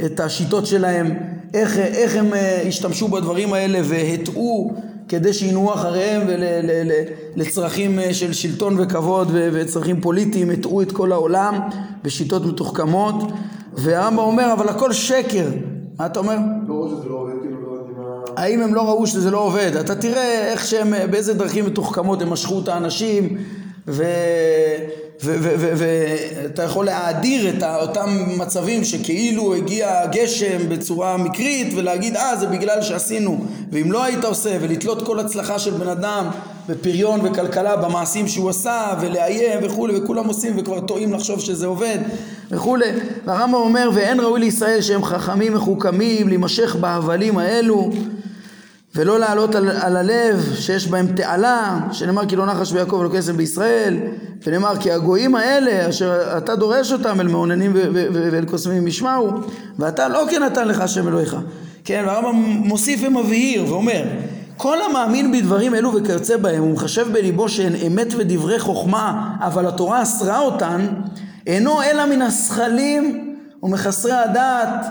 [0.05, 1.13] את השיטות שלהם
[1.53, 4.73] איך, איך הם אה, השתמשו בדברים האלה והטעו
[5.07, 11.59] כדי שינהו אחריהם ולצרכים אה, של שלטון וכבוד וצרכים פוליטיים הטעו את כל העולם
[12.03, 13.15] בשיטות מתוחכמות.
[13.73, 15.45] והרמב"ם אומר אבל הכל שקר.
[15.99, 16.37] מה אתה אומר?
[16.67, 17.32] לא שזה לא עובד,
[18.37, 19.75] האם הם לא ראו שזה לא עובד?
[19.75, 23.37] אתה תראה איך שהם, באיזה דרכים מתוחכמות הם משכו את האנשים.
[25.23, 32.81] ואתה יכול להאדיר את אותם מצבים שכאילו הגיע גשם בצורה מקרית ולהגיד אה זה בגלל
[32.81, 36.29] שעשינו ואם לא היית עושה ולתלות כל הצלחה של בן אדם
[36.69, 41.97] בפריון וכלכלה במעשים שהוא עשה ולאיים וכולי וכולם עושים וכבר טועים לחשוב שזה עובד
[42.51, 42.85] וכולי
[43.25, 47.91] והרמב"ם אומר ואין ראוי לישראל שהם חכמים מחוכמים להימשך בהבלים האלו
[48.95, 53.31] ולא לעלות על, על הלב שיש בהם תעלה, שנאמר כי לא נחש ביעקב ולא כסף
[53.33, 53.97] בישראל,
[54.45, 57.71] ונאמר כי הגויים האלה אשר אתה דורש אותם אל מעוננים
[58.13, 59.29] ואל קוסמים ישמעו,
[59.79, 61.37] ואתה לא כן נתן לך השם אלוהיך.
[61.85, 64.03] כן, והרמב"ם מוסיף ומבהיר ואומר
[64.57, 70.39] כל המאמין בדברים אלו וכיוצא בהם ומחשב בליבו שהן אמת ודברי חוכמה אבל התורה אסרה
[70.39, 70.87] אותן
[71.47, 74.85] אינו אלא מן השכלים ומחסרי הדעת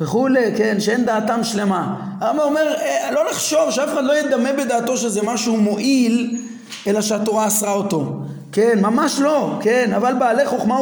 [0.00, 1.94] וכולי, כן, שאין דעתם שלמה.
[2.20, 6.40] הרמב"ם אומר, אה, לא לחשוב, שאף אחד לא ידמה בדעתו שזה משהו מועיל,
[6.86, 8.04] אלא שהתורה אסרה אותו.
[8.52, 10.80] כן, ממש לא, כן, אבל בעלי חוכמה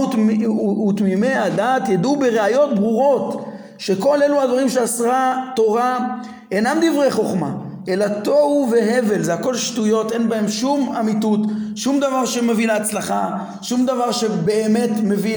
[0.89, 3.45] ותמימי הדעת ידעו בראיות ברורות
[3.79, 5.99] שכל אלו הדברים שאסרה תורה
[6.53, 7.51] אינם דברי חוכמה,
[7.89, 11.41] אלא תוהו והבל, זה הכל שטויות, אין בהם שום אמיתות,
[11.77, 15.37] שום דבר שמביא להצלחה, שום דבר שבאמת מביא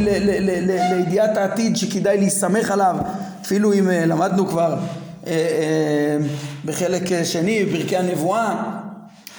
[0.92, 2.96] לידיעת העתיד שכדאי להסתמך עליו,
[3.42, 4.76] אפילו אם אה, למדנו כבר
[5.28, 6.18] אה, אה,
[6.66, 8.64] בחלק שני, בפרקי הנבואה,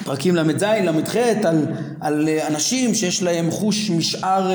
[0.04, 1.66] פרקים ל"ז, ל"ח, על,
[2.00, 4.50] על אנשים שיש להם חוש משאר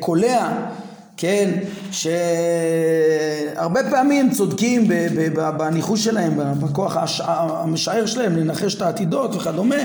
[0.00, 0.48] קולע,
[1.20, 1.50] כן,
[3.56, 4.88] שהרבה פעמים צודקים
[5.56, 6.96] בניחוש שלהם, בכוח
[7.28, 9.76] המשער שלהם לנחש את העתידות וכדומה,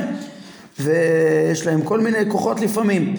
[0.80, 3.16] ויש להם כל מיני כוחות לפעמים,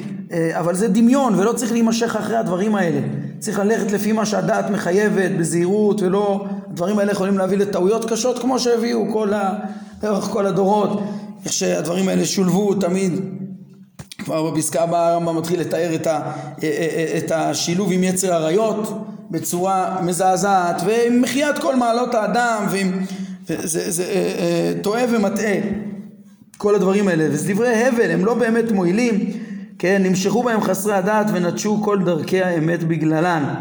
[0.53, 3.01] אבל זה דמיון ולא צריך להימשך אחרי הדברים האלה.
[3.39, 6.45] צריך ללכת לפי מה שהדעת מחייבת, בזהירות, ולא...
[6.71, 9.53] הדברים האלה יכולים להביא לטעויות קשות כמו שהביאו כל ה...
[10.03, 11.03] לאורך כל הדורות,
[11.45, 13.21] איך שהדברים האלה שולבו תמיד.
[14.25, 16.21] כבר בפסקה הבאה הרמב"ם מתחיל לתאר את, ה,
[17.19, 22.93] את השילוב עם יצר עריות בצורה מזעזעת ועם מחיית כל מעלות האדם ועם
[23.47, 25.55] זה, זה אה, אה, טועה ומטעה
[26.59, 27.27] כל הדברים האלה.
[27.31, 29.31] וזה דברי הבל הם לא באמת מועילים
[29.79, 30.03] כן?
[30.05, 33.55] נמשכו בהם חסרי הדעת ונטשו כל דרכי האמת בגללן.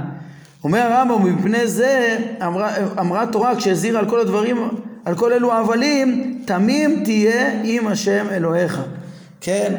[0.64, 4.58] אומר הרמב"ם מפני זה אמרה, אמרה תורה כשהזהירה על כל הדברים
[5.06, 8.82] על כל אלו ההבלים תמים תהיה עם השם אלוהיך
[9.46, 9.74] כן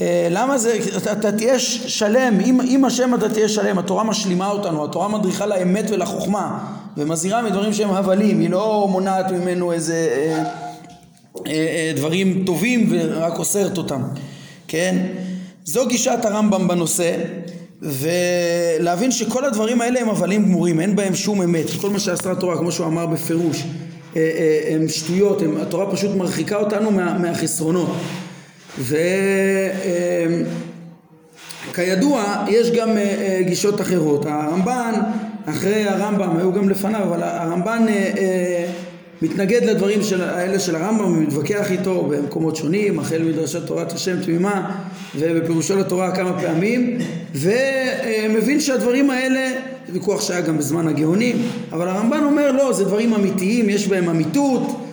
[0.00, 4.48] אה, למה זה, אתה, אתה תהיה שלם, עם, עם השם אתה תהיה שלם, התורה משלימה
[4.50, 6.58] אותנו, התורה מדריכה לאמת ולחוכמה
[6.96, 10.44] ומזהירה מדברים שהם הבלים, היא לא מונעת ממנו איזה אה,
[11.46, 14.02] אה, אה, דברים טובים ורק אוסרת אותם,
[14.68, 14.96] כן?
[15.64, 17.16] זו גישת הרמב"ם בנושא
[17.82, 22.58] ולהבין שכל הדברים האלה הם הבלים גמורים, אין בהם שום אמת, כל מה שעשתה התורה
[22.58, 23.62] כמו שהוא אמר בפירוש
[24.16, 27.88] אה, אה, הם שטויות, הם, התורה פשוט מרחיקה אותנו מה, מהחסרונות
[31.68, 34.26] וכידוע יש גם אה, אה, גישות אחרות.
[34.26, 34.92] הרמב"ן,
[35.46, 38.66] אחרי הרמב"ם, היו גם לפניו, אבל הרמב"ן אה,
[39.22, 44.80] מתנגד לדברים של, האלה של הרמב"ם ומתווכח איתו במקומות שונים, החל מדרשת תורת השם תמימה
[45.18, 46.98] ובפירושו לתורה כמה פעמים
[47.34, 49.50] ומבין שהדברים האלה,
[49.86, 51.36] זה ויכוח שהיה גם בזמן הגאונים,
[51.72, 54.86] אבל הרמב"ן אומר לא, זה דברים אמיתיים, יש בהם אמיתות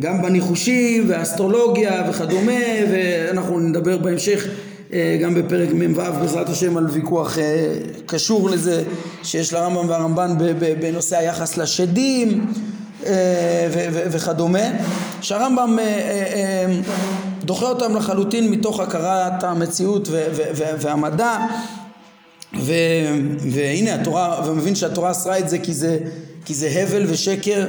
[0.00, 4.46] גם בניחושים והאסטרולוגיה וכדומה ואנחנו נדבר בהמשך
[4.92, 7.74] אה, גם בפרק מ"ו בעזרת השם על ויכוח אה,
[8.06, 8.82] קשור לזה
[9.22, 10.34] שיש לרמב"ם והרמב"ן
[10.80, 12.46] בנושא היחס לשדים
[13.06, 13.68] אה,
[14.10, 14.68] וכדומה.
[15.20, 15.78] שהרמב"ם
[17.44, 20.08] דוחה אותם לחלוטין מתוך הכרת המציאות
[20.80, 21.36] והמדע.
[23.50, 25.98] והנה התורה ומבין שהתורה אסרה את זה כי זה,
[26.44, 27.66] כי זה הבל ושקר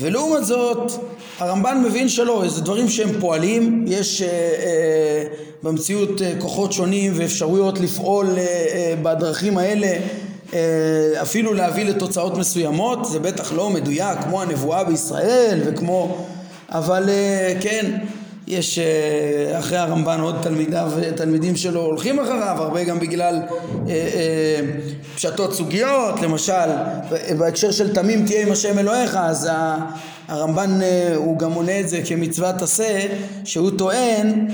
[0.00, 0.92] ולעומת זאת
[1.38, 5.24] הרמב"ן מבין שלא, זה דברים שהם פועלים, יש אה, אה,
[5.62, 9.92] במציאות אה, כוחות שונים ואפשרויות לפעול אה, אה, בדרכים האלה
[10.54, 16.26] אה, אפילו להביא לתוצאות מסוימות, זה בטח לא מדויק כמו הנבואה בישראל וכמו,
[16.70, 17.98] אבל אה, כן,
[18.48, 24.60] יש אה, אחרי הרמב"ן עוד תלמידיו, תלמידים שלו הולכים אחריו, הרבה גם בגלל אה, אה,
[25.14, 26.68] פשטות סוגיות, למשל
[27.38, 29.48] בהקשר של תמים תהיה עם השם אלוהיך, אז
[30.28, 30.80] הרמב"ן
[31.16, 33.06] הוא גם מונה את זה כמצוות עשה,
[33.44, 34.46] שהוא טוען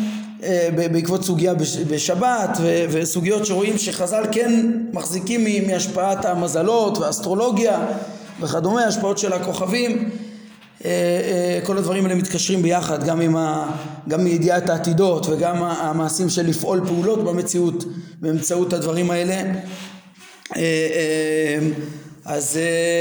[0.75, 1.55] בעקבות סוגיה
[1.91, 2.59] בשבת
[2.91, 7.87] וסוגיות שרואים שחז"ל כן מחזיקים מהשפעת המזלות והאסטרולוגיה
[8.41, 9.93] וכדומה, השפעות של הכוכבים.
[9.93, 10.24] אה, אה,
[11.63, 13.71] כל הדברים האלה מתקשרים ביחד, גם עם ה...
[14.09, 17.85] גם מידיעת העתידות וגם המעשים של לפעול פעולות במציאות
[18.21, 19.43] באמצעות הדברים האלה.
[20.57, 21.59] אה,
[22.25, 22.59] אז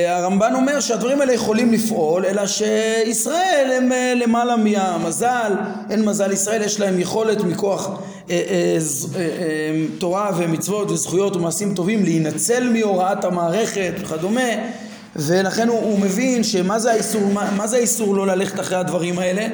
[0.07, 5.51] הרמב"ן אומר שהדברים האלה יכולים לפעול, אלא שישראל הם למעלה מהמזל,
[5.89, 7.89] אין מזל ישראל, יש להם יכולת מכוח
[9.99, 14.49] תורה ומצוות וזכויות ומעשים טובים להינצל מהוראת המערכת וכדומה
[15.15, 19.19] ולכן הוא, הוא מבין שמה זה האיסור, מה, מה זה האיסור לא ללכת אחרי הדברים
[19.19, 19.47] האלה?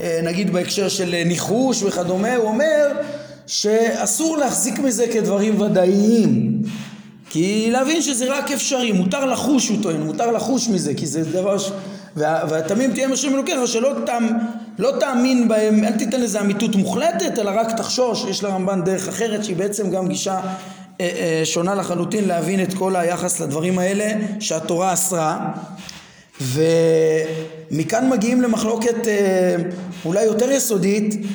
[0.00, 2.92] אה, נגיד בהקשר של אה, ניחוש וכדומה הוא אומר
[3.46, 6.62] שאסור להחזיק מזה כדברים ודאיים.
[7.30, 11.58] כי להבין שזה רק אפשרי, מותר לחוש הוא טוען, מותר לחוש מזה כי זה דבר
[11.58, 11.70] ש...
[12.16, 14.28] וה, והתמים תהיה משם אלוקיך שלא תאמ,
[14.78, 19.44] לא תאמין בהם, אל תיתן לזה אמיתות מוחלטת אלא רק תחשוש, יש לרמב"ן דרך אחרת
[19.44, 20.40] שהיא בעצם גם גישה
[21.44, 25.52] שונה לחלוטין להבין את כל היחס לדברים האלה שהתורה אסרה.
[26.40, 29.56] ומכאן מגיעים למחלוקת אה,
[30.04, 31.26] אולי יותר יסודית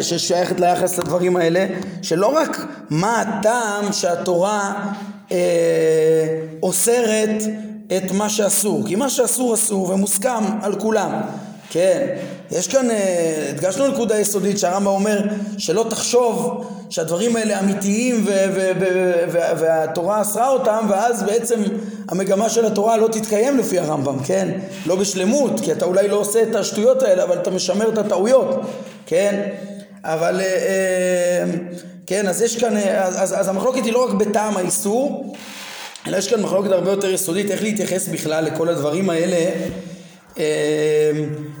[0.00, 1.66] ששייכת ליחס לדברים האלה
[2.02, 4.92] שלא רק מה הטעם שהתורה
[6.62, 7.42] אוסרת
[7.96, 8.86] את מה שאסור.
[8.86, 11.10] כי מה שאסור אסור ומוסכם על כולם.
[11.70, 12.16] כן,
[12.50, 12.88] יש כאן,
[13.50, 15.22] הדגשנו נקודה יסודית שהרמב"ם אומר
[15.58, 18.26] שלא תחשוב שהדברים האלה אמיתיים
[19.58, 21.62] והתורה אסרה אותם ואז בעצם
[22.08, 24.48] המגמה של התורה לא תתקיים לפי הרמב"ם, כן?
[24.86, 28.60] לא בשלמות, כי אתה אולי לא עושה את השטויות האלה אבל אתה משמר את הטעויות,
[29.06, 29.48] כן?
[30.04, 30.40] אבל
[32.06, 35.34] כן, אז יש כאן, אז, אז המחלוקת היא לא רק בטעם האיסור
[36.06, 39.50] אלא יש כאן מחלוקת הרבה יותר יסודית איך להתייחס בכלל לכל הדברים האלה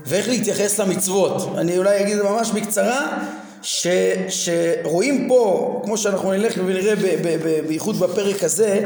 [0.06, 1.58] ואיך להתייחס למצוות.
[1.58, 3.18] אני אולי אגיד ממש בקצרה
[3.62, 3.86] ש,
[4.28, 6.94] שרואים פה, כמו שאנחנו נלך ונראה
[7.66, 8.80] בייחוד בפרק הזה,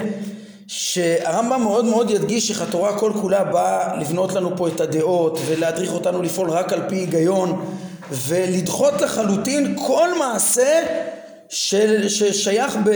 [0.67, 5.93] שהרמב"ם מאוד מאוד ידגיש איך התורה כל כולה באה לבנות לנו פה את הדעות ולהדריך
[5.93, 7.65] אותנו לפעול רק על פי היגיון
[8.11, 10.83] ולדחות לחלוטין כל מעשה
[11.55, 12.91] של, ששייך ב,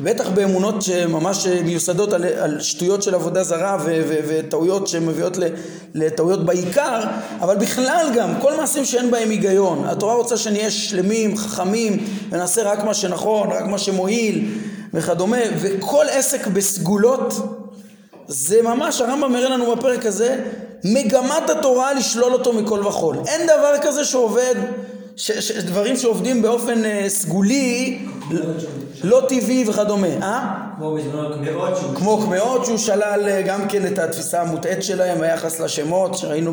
[0.00, 5.36] בטח באמונות שממש מיוסדות על, על שטויות של עבודה זרה ו, ו, וטעויות שמביאות
[5.94, 7.00] לטעויות בעיקר,
[7.40, 9.84] אבל בכלל גם כל מעשים שאין בהם היגיון.
[9.84, 14.48] התורה רוצה שנהיה שלמים, חכמים, ונעשה רק מה שנכון, רק מה שמועיל
[14.94, 17.34] וכדומה, וכל עסק בסגולות
[18.28, 20.40] זה ממש, הרמב"ם מראה לנו בפרק הזה,
[20.84, 23.16] מגמת התורה לשלול אותו מכל וכול.
[23.26, 24.54] אין דבר כזה שעובד,
[25.64, 27.98] דברים שעובדים באופן uh, סגולי,
[29.04, 30.56] לא טבעי וכדומה, אה?
[31.94, 32.78] כמו קמעות שהוא...
[32.78, 36.52] שלל uh, גם כן את התפיסה המוטעית שלהם ביחס לשמות שראינו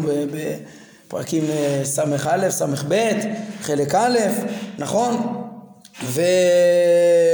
[1.08, 2.94] בפרקים uh, ס"א, ס"ב,
[3.62, 4.18] חלק א',
[4.78, 5.44] נכון?
[6.04, 6.22] ו...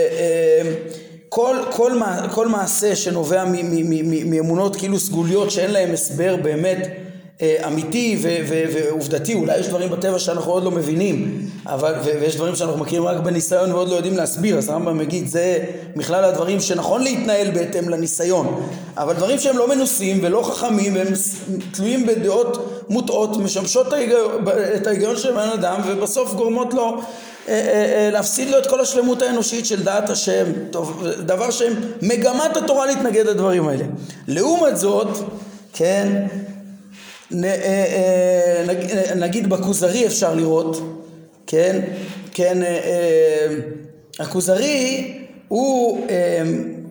[0.10, 1.92] Uh, כל, כל,
[2.32, 3.44] כל מעשה שנובע
[4.26, 6.88] מאמונות כאילו סגוליות שאין להם הסבר באמת אה,
[7.41, 12.36] אמיתי ו- ו- ועובדתי, אולי יש דברים בטבע שאנחנו עוד לא מבינים, אבל, ו- ויש
[12.36, 16.60] דברים שאנחנו מכירים רק בניסיון ועוד לא יודעים להסביר, אז הרמב"ם מגיד זה מכלל הדברים
[16.60, 18.67] שנכון להתנהל בהתאם לניסיון,
[18.98, 21.08] אבל דברים שהם לא מנוסים ולא חכמים והם
[21.71, 23.88] תלויים בדעות מוטעות, משמשות
[24.76, 27.02] את ההיגיון של בן אדם ובסוף גורמות לו
[27.48, 31.74] אה, אה, אה, להפסיד לו את כל השלמות האנושית של דעת השם, טוב, דבר שהם
[32.02, 33.86] מגמת התורה להתנגד לדברים האלה.
[34.28, 35.08] לעומת זאת,
[35.74, 36.28] כן,
[39.16, 40.82] נגיד בכוזרי אפשר לראות,
[41.48, 41.82] כן,
[42.32, 42.58] כן,
[44.20, 45.14] הכוזרי
[45.48, 46.08] הוא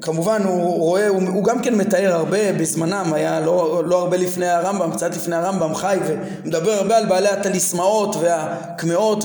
[0.01, 4.49] כמובן הוא רואה, הוא, הוא גם כן מתאר הרבה בזמנם, היה לא, לא הרבה לפני
[4.49, 9.25] הרמב"ם, קצת לפני הרמב"ם חי ומדבר הרבה על בעלי הטליסמאות והקמעות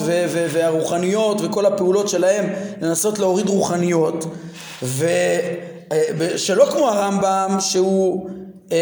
[0.51, 2.45] והרוחניות וכל הפעולות שלהם
[2.81, 4.25] לנסות להוריד רוחניות.
[6.17, 8.38] ושלא כמו הרמב"ם שהוא אה,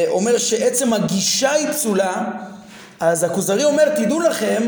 [0.08, 2.24] אומר שעצם הגישה היא פסולה
[3.00, 4.64] אז הכוזרי אומר תדעו לכם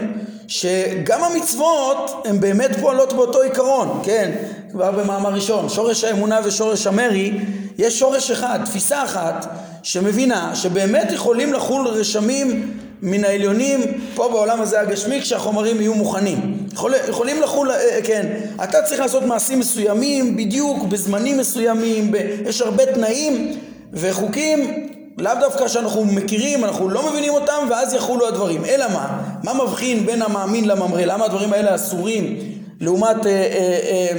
[0.47, 4.31] שגם המצוות הן באמת פועלות באותו עיקרון, כן,
[4.71, 7.31] כבר במאמר ראשון, שורש האמונה ושורש המרי,
[7.77, 9.47] יש שורש אחד, תפיסה אחת,
[9.83, 13.81] שמבינה שבאמת יכולים לחול רשמים מן העליונים
[14.15, 16.67] פה בעולם הזה הגשמי כשהחומרים יהיו מוכנים.
[16.73, 18.27] יכול, יכולים לחול, אה, כן,
[18.63, 23.59] אתה צריך לעשות מעשים מסוימים בדיוק בזמנים מסוימים, ב, יש הרבה תנאים
[23.93, 28.65] וחוקים לאו דווקא שאנחנו מכירים, אנחנו לא מבינים אותם ואז יחולו הדברים.
[28.65, 29.21] אלא מה?
[29.43, 31.01] מה מבחין בין המאמין לממרא?
[31.01, 32.39] למה הדברים האלה אסורים
[32.79, 34.09] לעומת אה, אה,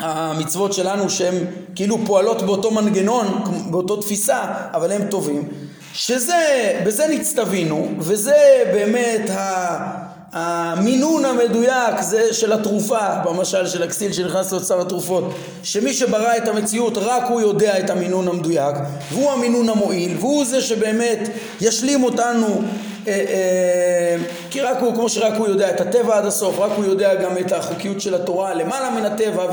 [0.00, 1.34] אה, המצוות שלנו שהן
[1.74, 5.48] כאילו פועלות באותו מנגנון, באותו תפיסה, אבל הם טובים?
[5.94, 10.11] שזה, בזה נצטווינו, וזה באמת ה...
[10.32, 15.24] המינון המדויק זה של התרופה, במשל של הכסיל שנכנס לאוצר התרופות,
[15.62, 18.76] שמי שברא את המציאות רק הוא יודע את המינון המדויק,
[19.12, 21.28] והוא המינון המועיל, והוא זה שבאמת
[21.60, 22.62] ישלים אותנו,
[23.08, 24.16] אה, אה,
[24.50, 27.38] כי רק הוא, כמו שרק הוא יודע את הטבע עד הסוף, רק הוא יודע גם
[27.38, 29.46] את החוקיות של התורה למעלה מן הטבע,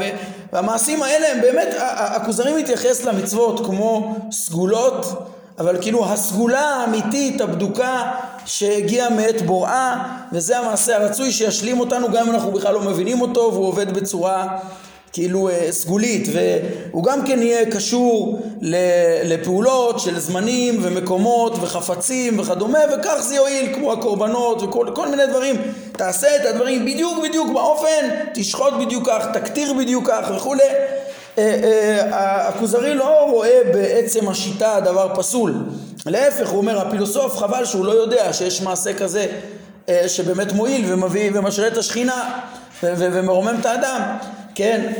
[0.54, 5.06] והמעשים האלה הם באמת, הכוזרי מתייחס למצוות כמו סגולות
[5.60, 8.12] אבל כאילו הסגולה האמיתית, הבדוקה
[8.50, 13.50] שהגיעה מאת בוראה, וזה המעשה הרצוי שישלים אותנו גם אם אנחנו בכלל לא מבינים אותו
[13.54, 14.48] והוא עובד בצורה
[15.14, 16.28] כאילו אה, סגולית.
[16.34, 18.42] והוא גם כן יהיה קשור
[19.24, 25.56] לפעולות של זמנים ומקומות וחפצים וכדומה וכך זה יועיל כמו הקורבנות וכל מיני דברים.
[25.92, 30.64] תעשה את הדברים בדיוק בדיוק באופן תשחוט בדיוק כך תקטיר בדיוק כך וכולי.
[31.38, 35.54] אה, אה, הכוזרי לא רואה בעצם השיטה דבר פסול.
[36.06, 39.28] להפך, הוא אומר, הפילוסוף חבל שהוא לא יודע שיש מעשה כזה
[39.90, 42.40] אה, שבאמת מועיל ומביא ומשרה את השכינה
[42.84, 44.02] ומרומם את האדם,
[44.56, 44.94] כן?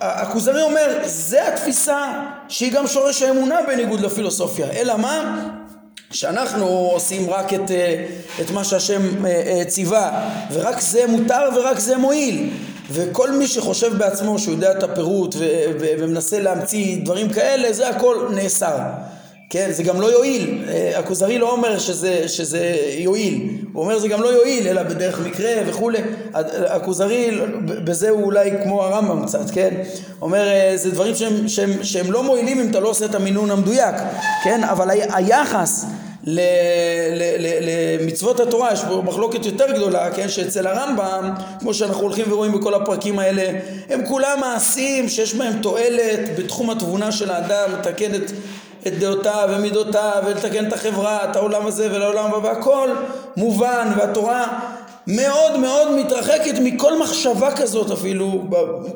[0.00, 4.66] הכוזרי אומר, זה התפיסה שהיא גם שורש האמונה בניגוד לפילוסופיה.
[4.70, 5.46] אלא מה?
[6.10, 7.70] שאנחנו עושים רק את,
[8.40, 9.02] את מה שהשם
[9.66, 12.50] ציווה, ורק זה מותר ורק זה מועיל.
[12.90, 15.34] וכל מי שחושב בעצמו שהוא יודע את הפירוט
[15.80, 18.78] ומנסה להמציא דברים כאלה, זה הכל נאסר.
[19.50, 20.64] כן, זה גם לא יועיל.
[20.68, 25.20] אה, הכוזרי לא אומר שזה, שזה יועיל, הוא אומר זה גם לא יועיל, אלא בדרך
[25.26, 25.98] מקרה וכולי.
[26.68, 29.74] הכוזרי, בזה הוא אולי כמו הרמב"ם קצת, כן?
[30.22, 33.50] אומר, אה, זה דברים שהם, שהם, שהם לא מועילים אם אתה לא עושה את המינון
[33.50, 33.94] המדויק,
[34.44, 34.64] כן?
[34.64, 35.84] אבל היחס
[38.00, 41.30] למצוות התורה, יש פה מחלוקת יותר גדולה, כן, שאצל הרמב"ם,
[41.60, 43.58] כמו שאנחנו הולכים ורואים בכל הפרקים האלה,
[43.88, 48.12] הם כולם מעשים שיש בהם תועלת בתחום התבונה של האדם, לתקן
[48.86, 52.88] את, דעותיו ומידותיו ולתקן את החברה, את העולם הזה ולעולם הבא, והכל
[53.36, 54.58] מובן, והתורה
[55.06, 58.44] מאוד מאוד מתרחקת מכל מחשבה כזאת אפילו,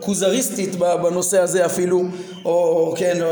[0.01, 2.03] כוזריסטית בנושא הזה אפילו,
[2.45, 3.30] או כן, לא,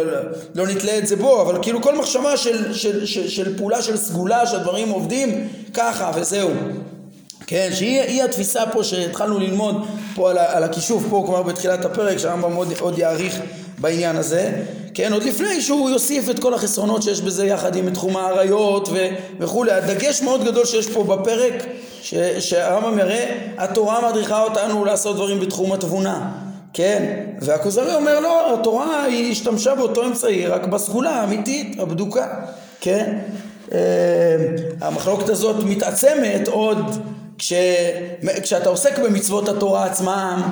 [0.54, 3.96] לא נתלה את זה בו, אבל כאילו כל מחשבה של, של, של, של פעולה של
[3.96, 6.50] סגולה, שהדברים עובדים ככה וזהו.
[7.46, 12.54] כן, שהיא התפיסה פה שהתחלנו ללמוד פה על, על הכישוף פה כבר בתחילת הפרק, שהרמב"ם
[12.54, 13.40] עוד, עוד יאריך
[13.78, 14.52] בעניין הזה,
[15.00, 18.88] כן, עוד לפני שהוא יוסיף את כל החסרונות שיש בזה יחד עם תחום האריות
[19.38, 21.66] וכולי, הדגש מאוד גדול שיש פה בפרק
[22.40, 26.30] שהרמב"ם יראה, התורה מדריכה אותנו לעשות דברים בתחום התבונה
[26.72, 32.26] כן, והכוזרי אומר לא, התורה היא השתמשה באותו אמצעי רק בסגולה האמיתית, הבדוקה,
[32.80, 33.18] כן?
[33.72, 33.78] אה,
[34.80, 36.96] המחלוקת הזאת מתעצמת עוד
[37.38, 37.52] כש,
[38.42, 40.42] כשאתה עוסק במצוות התורה עצמם,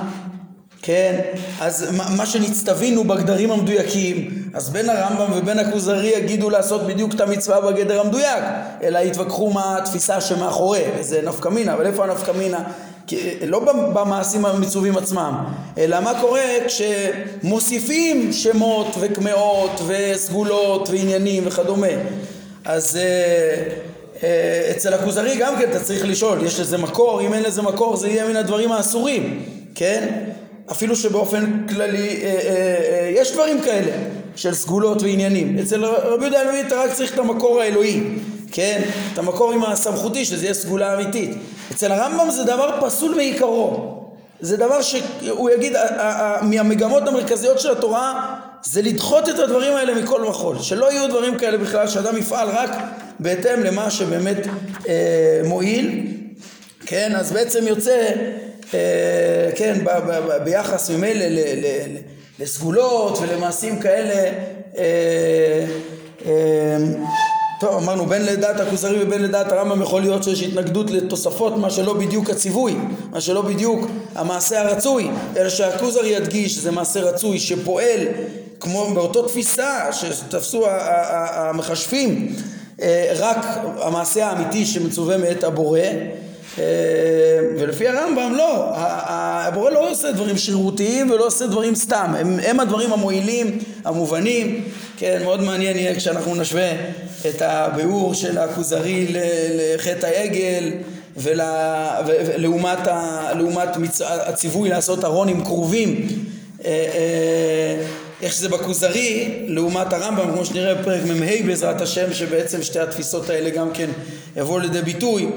[0.81, 1.21] כן,
[1.61, 7.61] אז מה שנצטווינו בגדרים המדויקים, אז בין הרמב"ם ובין הכוזרי יגידו לעשות בדיוק את המצווה
[7.61, 8.43] בגדר המדויק,
[8.83, 12.63] אלא יתווכחו מה התפיסה שמאחורי, וזה נפקא מינה, אבל איפה הנפקא מינה?
[13.47, 13.59] לא
[13.93, 15.45] במעשים המצווים עצמם,
[15.77, 21.87] אלא מה קורה כשמוסיפים שמות וקמעות וסגולות ועניינים וכדומה.
[22.65, 23.63] אז אה,
[24.23, 27.21] אה, אצל הכוזרי גם כן אתה צריך לשאול, יש לזה מקור?
[27.21, 29.43] אם אין לזה מקור זה יהיה מן הדברים האסורים,
[29.75, 30.29] כן?
[30.71, 33.91] אפילו שבאופן כללי אה, יש דברים כאלה
[34.35, 35.59] של סגולות ועניינים.
[35.59, 38.03] אצל רבי יהודה הלוי אתה רק צריך את המקור האלוהי,
[38.51, 38.81] כן?
[39.13, 41.37] את המקור עם הסמכותי שזה יהיה סגולה אמיתית.
[41.71, 43.95] אצל הרמב"ם זה דבר פסול מעיקרו.
[44.41, 45.73] זה דבר שהוא יגיד,
[46.41, 50.59] מהמגמות המרכזיות של התורה זה לדחות את הדברים האלה מכל וכול.
[50.59, 52.69] שלא יהיו דברים כאלה בכלל, שאדם יפעל רק
[53.19, 54.47] בהתאם למה שבאמת
[54.87, 56.07] אה, מועיל.
[56.85, 58.13] כן, אז בעצם יוצא, אה,
[59.55, 61.25] כן, ב, ב, ב, ביחס ממילא
[62.39, 64.33] לסגולות ולמעשים כאלה,
[64.77, 65.65] אה,
[66.25, 66.77] אה,
[67.59, 71.93] טוב, אמרנו בין לדעת הכוזרי ובין לדעת הרמב"ם יכול להיות שיש התנגדות לתוספות מה שלא
[71.93, 72.75] בדיוק הציווי,
[73.11, 77.99] מה שלא בדיוק המעשה הרצוי, אלא שהכוזרי ידגיש שזה מעשה רצוי שפועל
[78.59, 82.35] כמו באותו תפיסה שתפסו המחשבים
[82.81, 83.45] אה, רק
[83.81, 86.07] המעשה האמיתי שמצווה מאת הבורא אה,
[87.57, 92.93] ולפי הרמב"ם לא, הבורא לא עושה דברים שרירותיים ולא עושה דברים סתם, הם, הם הדברים
[92.93, 94.63] המועילים, המובנים,
[94.97, 96.71] כן, מאוד מעניין יהיה כשאנחנו נשווה
[97.29, 99.07] את הביאור של הכוזרי
[99.55, 100.71] לחטא העגל
[101.17, 102.79] ולעומת
[104.01, 106.07] הציווי לעשות ארון עם כרובים.
[106.65, 107.83] אה,
[108.21, 113.49] איך שזה בכוזרי לעומת הרמב"ם כמו שנראה בפרק מ"ה בעזרת השם שבעצם שתי התפיסות האלה
[113.49, 113.89] גם כן
[114.37, 115.27] יבואו לידי ביטוי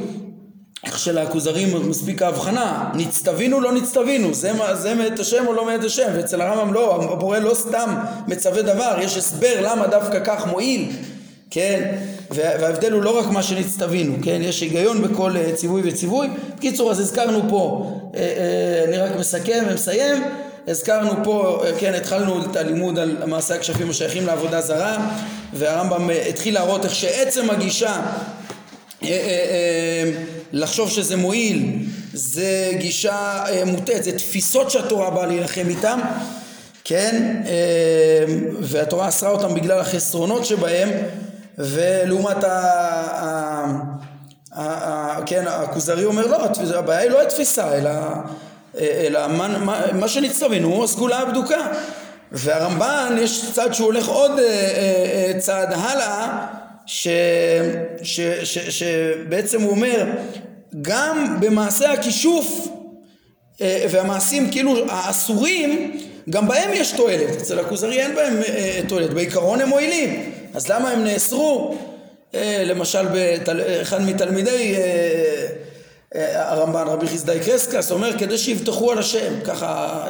[0.97, 6.41] שלכוזרים מספיק ההבחנה, נצטווינו לא נצטווינו, זה, זה מאת השם או לא מאת השם, ואצל
[6.41, 7.95] הרמב"ם לא, הבורא לא סתם
[8.29, 10.91] מצווה דבר, יש הסבר למה דווקא כך מועיל,
[11.51, 11.95] כן,
[12.31, 16.29] וההבדל הוא לא רק מה שנצטווינו, כן, יש היגיון בכל אה, ציווי וציווי.
[16.57, 20.23] בקיצור, אז הזכרנו פה, אה, אה, אני רק מסכם ומסיים,
[20.69, 24.97] הזכרנו פה, כן, התחלנו את הלימוד על מעשה הכשפים השייכים לעבודה זרה,
[25.53, 28.01] והרמב"ם התחיל להראות איך שעצם הגישה
[30.53, 31.79] לחשוב שזה מועיל
[32.13, 36.01] זה גישה מוטעת, זה תפיסות שהתורה באה להילחם איתן,
[36.85, 37.43] כן,
[38.61, 40.89] והתורה אסרה אותן בגלל החסרונות שבהם
[41.59, 43.67] ולעומת ה...
[45.27, 47.91] כן, הכוזרי אומר לא, הבעיה היא לא התפיסה אלא,
[48.79, 51.67] אלא מה, מה, מה שנצטווינו הוא הסגולה הבדוקה.
[52.33, 56.47] והרמב"ן יש צד שהוא הולך עוד אה, אה, צעד הלאה
[56.93, 57.09] ש,
[58.03, 60.05] ש, ש, שבעצם הוא אומר
[60.83, 62.69] גם במעשה הכישוף
[63.61, 68.41] אה, והמעשים כאילו האסורים גם בהם יש תועלת, אצל הכוזרי אין בהם
[68.89, 71.77] תועלת, בעיקרון הם מועילים אז למה הם נאסרו?
[72.35, 73.07] אה, למשל.
[73.83, 75.47] אחד מתלמידי אה, אה,
[76.15, 80.05] הרמב"ן רבי חסדאי קרסקס אומר כדי שיבטחו על השם ככה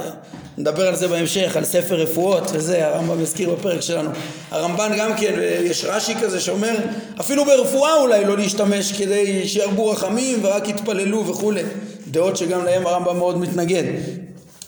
[0.59, 4.11] נדבר על זה בהמשך על ספר רפואות וזה הרמב"ם הזכיר בפרק שלנו.
[4.51, 6.75] הרמב"ן גם כן יש רש"י כזה שאומר
[7.21, 11.63] אפילו ברפואה אולי לא להשתמש כדי שירבו רחמים ורק יתפללו וכולי
[12.11, 13.85] דעות שגם להם הרמב"ם מאוד מתנגד.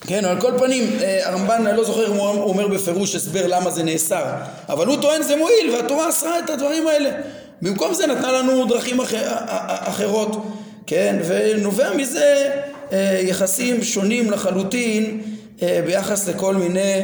[0.06, 3.70] כן, על כל פנים, אה, הרמב"ן, אני לא זוכר אם הוא אומר בפירוש הסבר למה
[3.70, 4.24] זה נאסר,
[4.68, 7.10] אבל הוא טוען זה מועיל והתורה אסרה את הדברים האלה.
[7.62, 9.22] במקום זה נתנה לנו דרכים אחר,
[9.66, 10.36] אחרות,
[10.86, 12.50] כן, ונובע מזה
[12.92, 15.22] אה, יחסים שונים לחלוטין
[15.62, 17.00] אה, ביחס לכל מיני,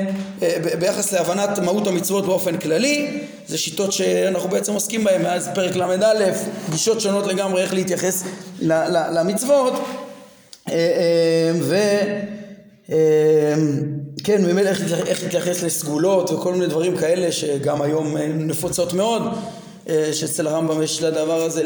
[0.78, 6.30] ביחס להבנת מהות המצוות באופן כללי, זה שיטות שאנחנו בעצם עוסקים בהן מאז פרק ל"א,
[6.70, 8.24] גישות שונות לגמרי איך להתייחס
[9.12, 9.72] למצוות,
[11.60, 11.76] ו...
[12.90, 12.96] אמ,
[14.24, 19.32] כן, ממילא איך, להתייחס לסגולות וכל מיני דברים כאלה שגם היום נפוצות מאוד, אה,
[20.12, 21.62] שאצל הרמב"ם יש לדבר הזה,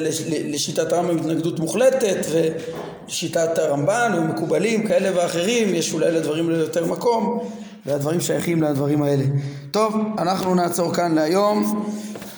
[0.49, 7.49] לשיטת הרמב"ם התנגדות מוחלטת ולשיטת הרמב"ן ומקובלים כאלה ואחרים, יש אולי לדברים האלה יותר מקום
[7.87, 9.25] והדברים שייכים לדברים האלה.
[9.71, 11.85] טוב, אנחנו נעצור כאן להיום.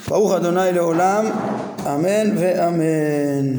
[0.08, 1.26] ברוך אדוני לעולם,
[1.86, 3.58] אמן ואמן.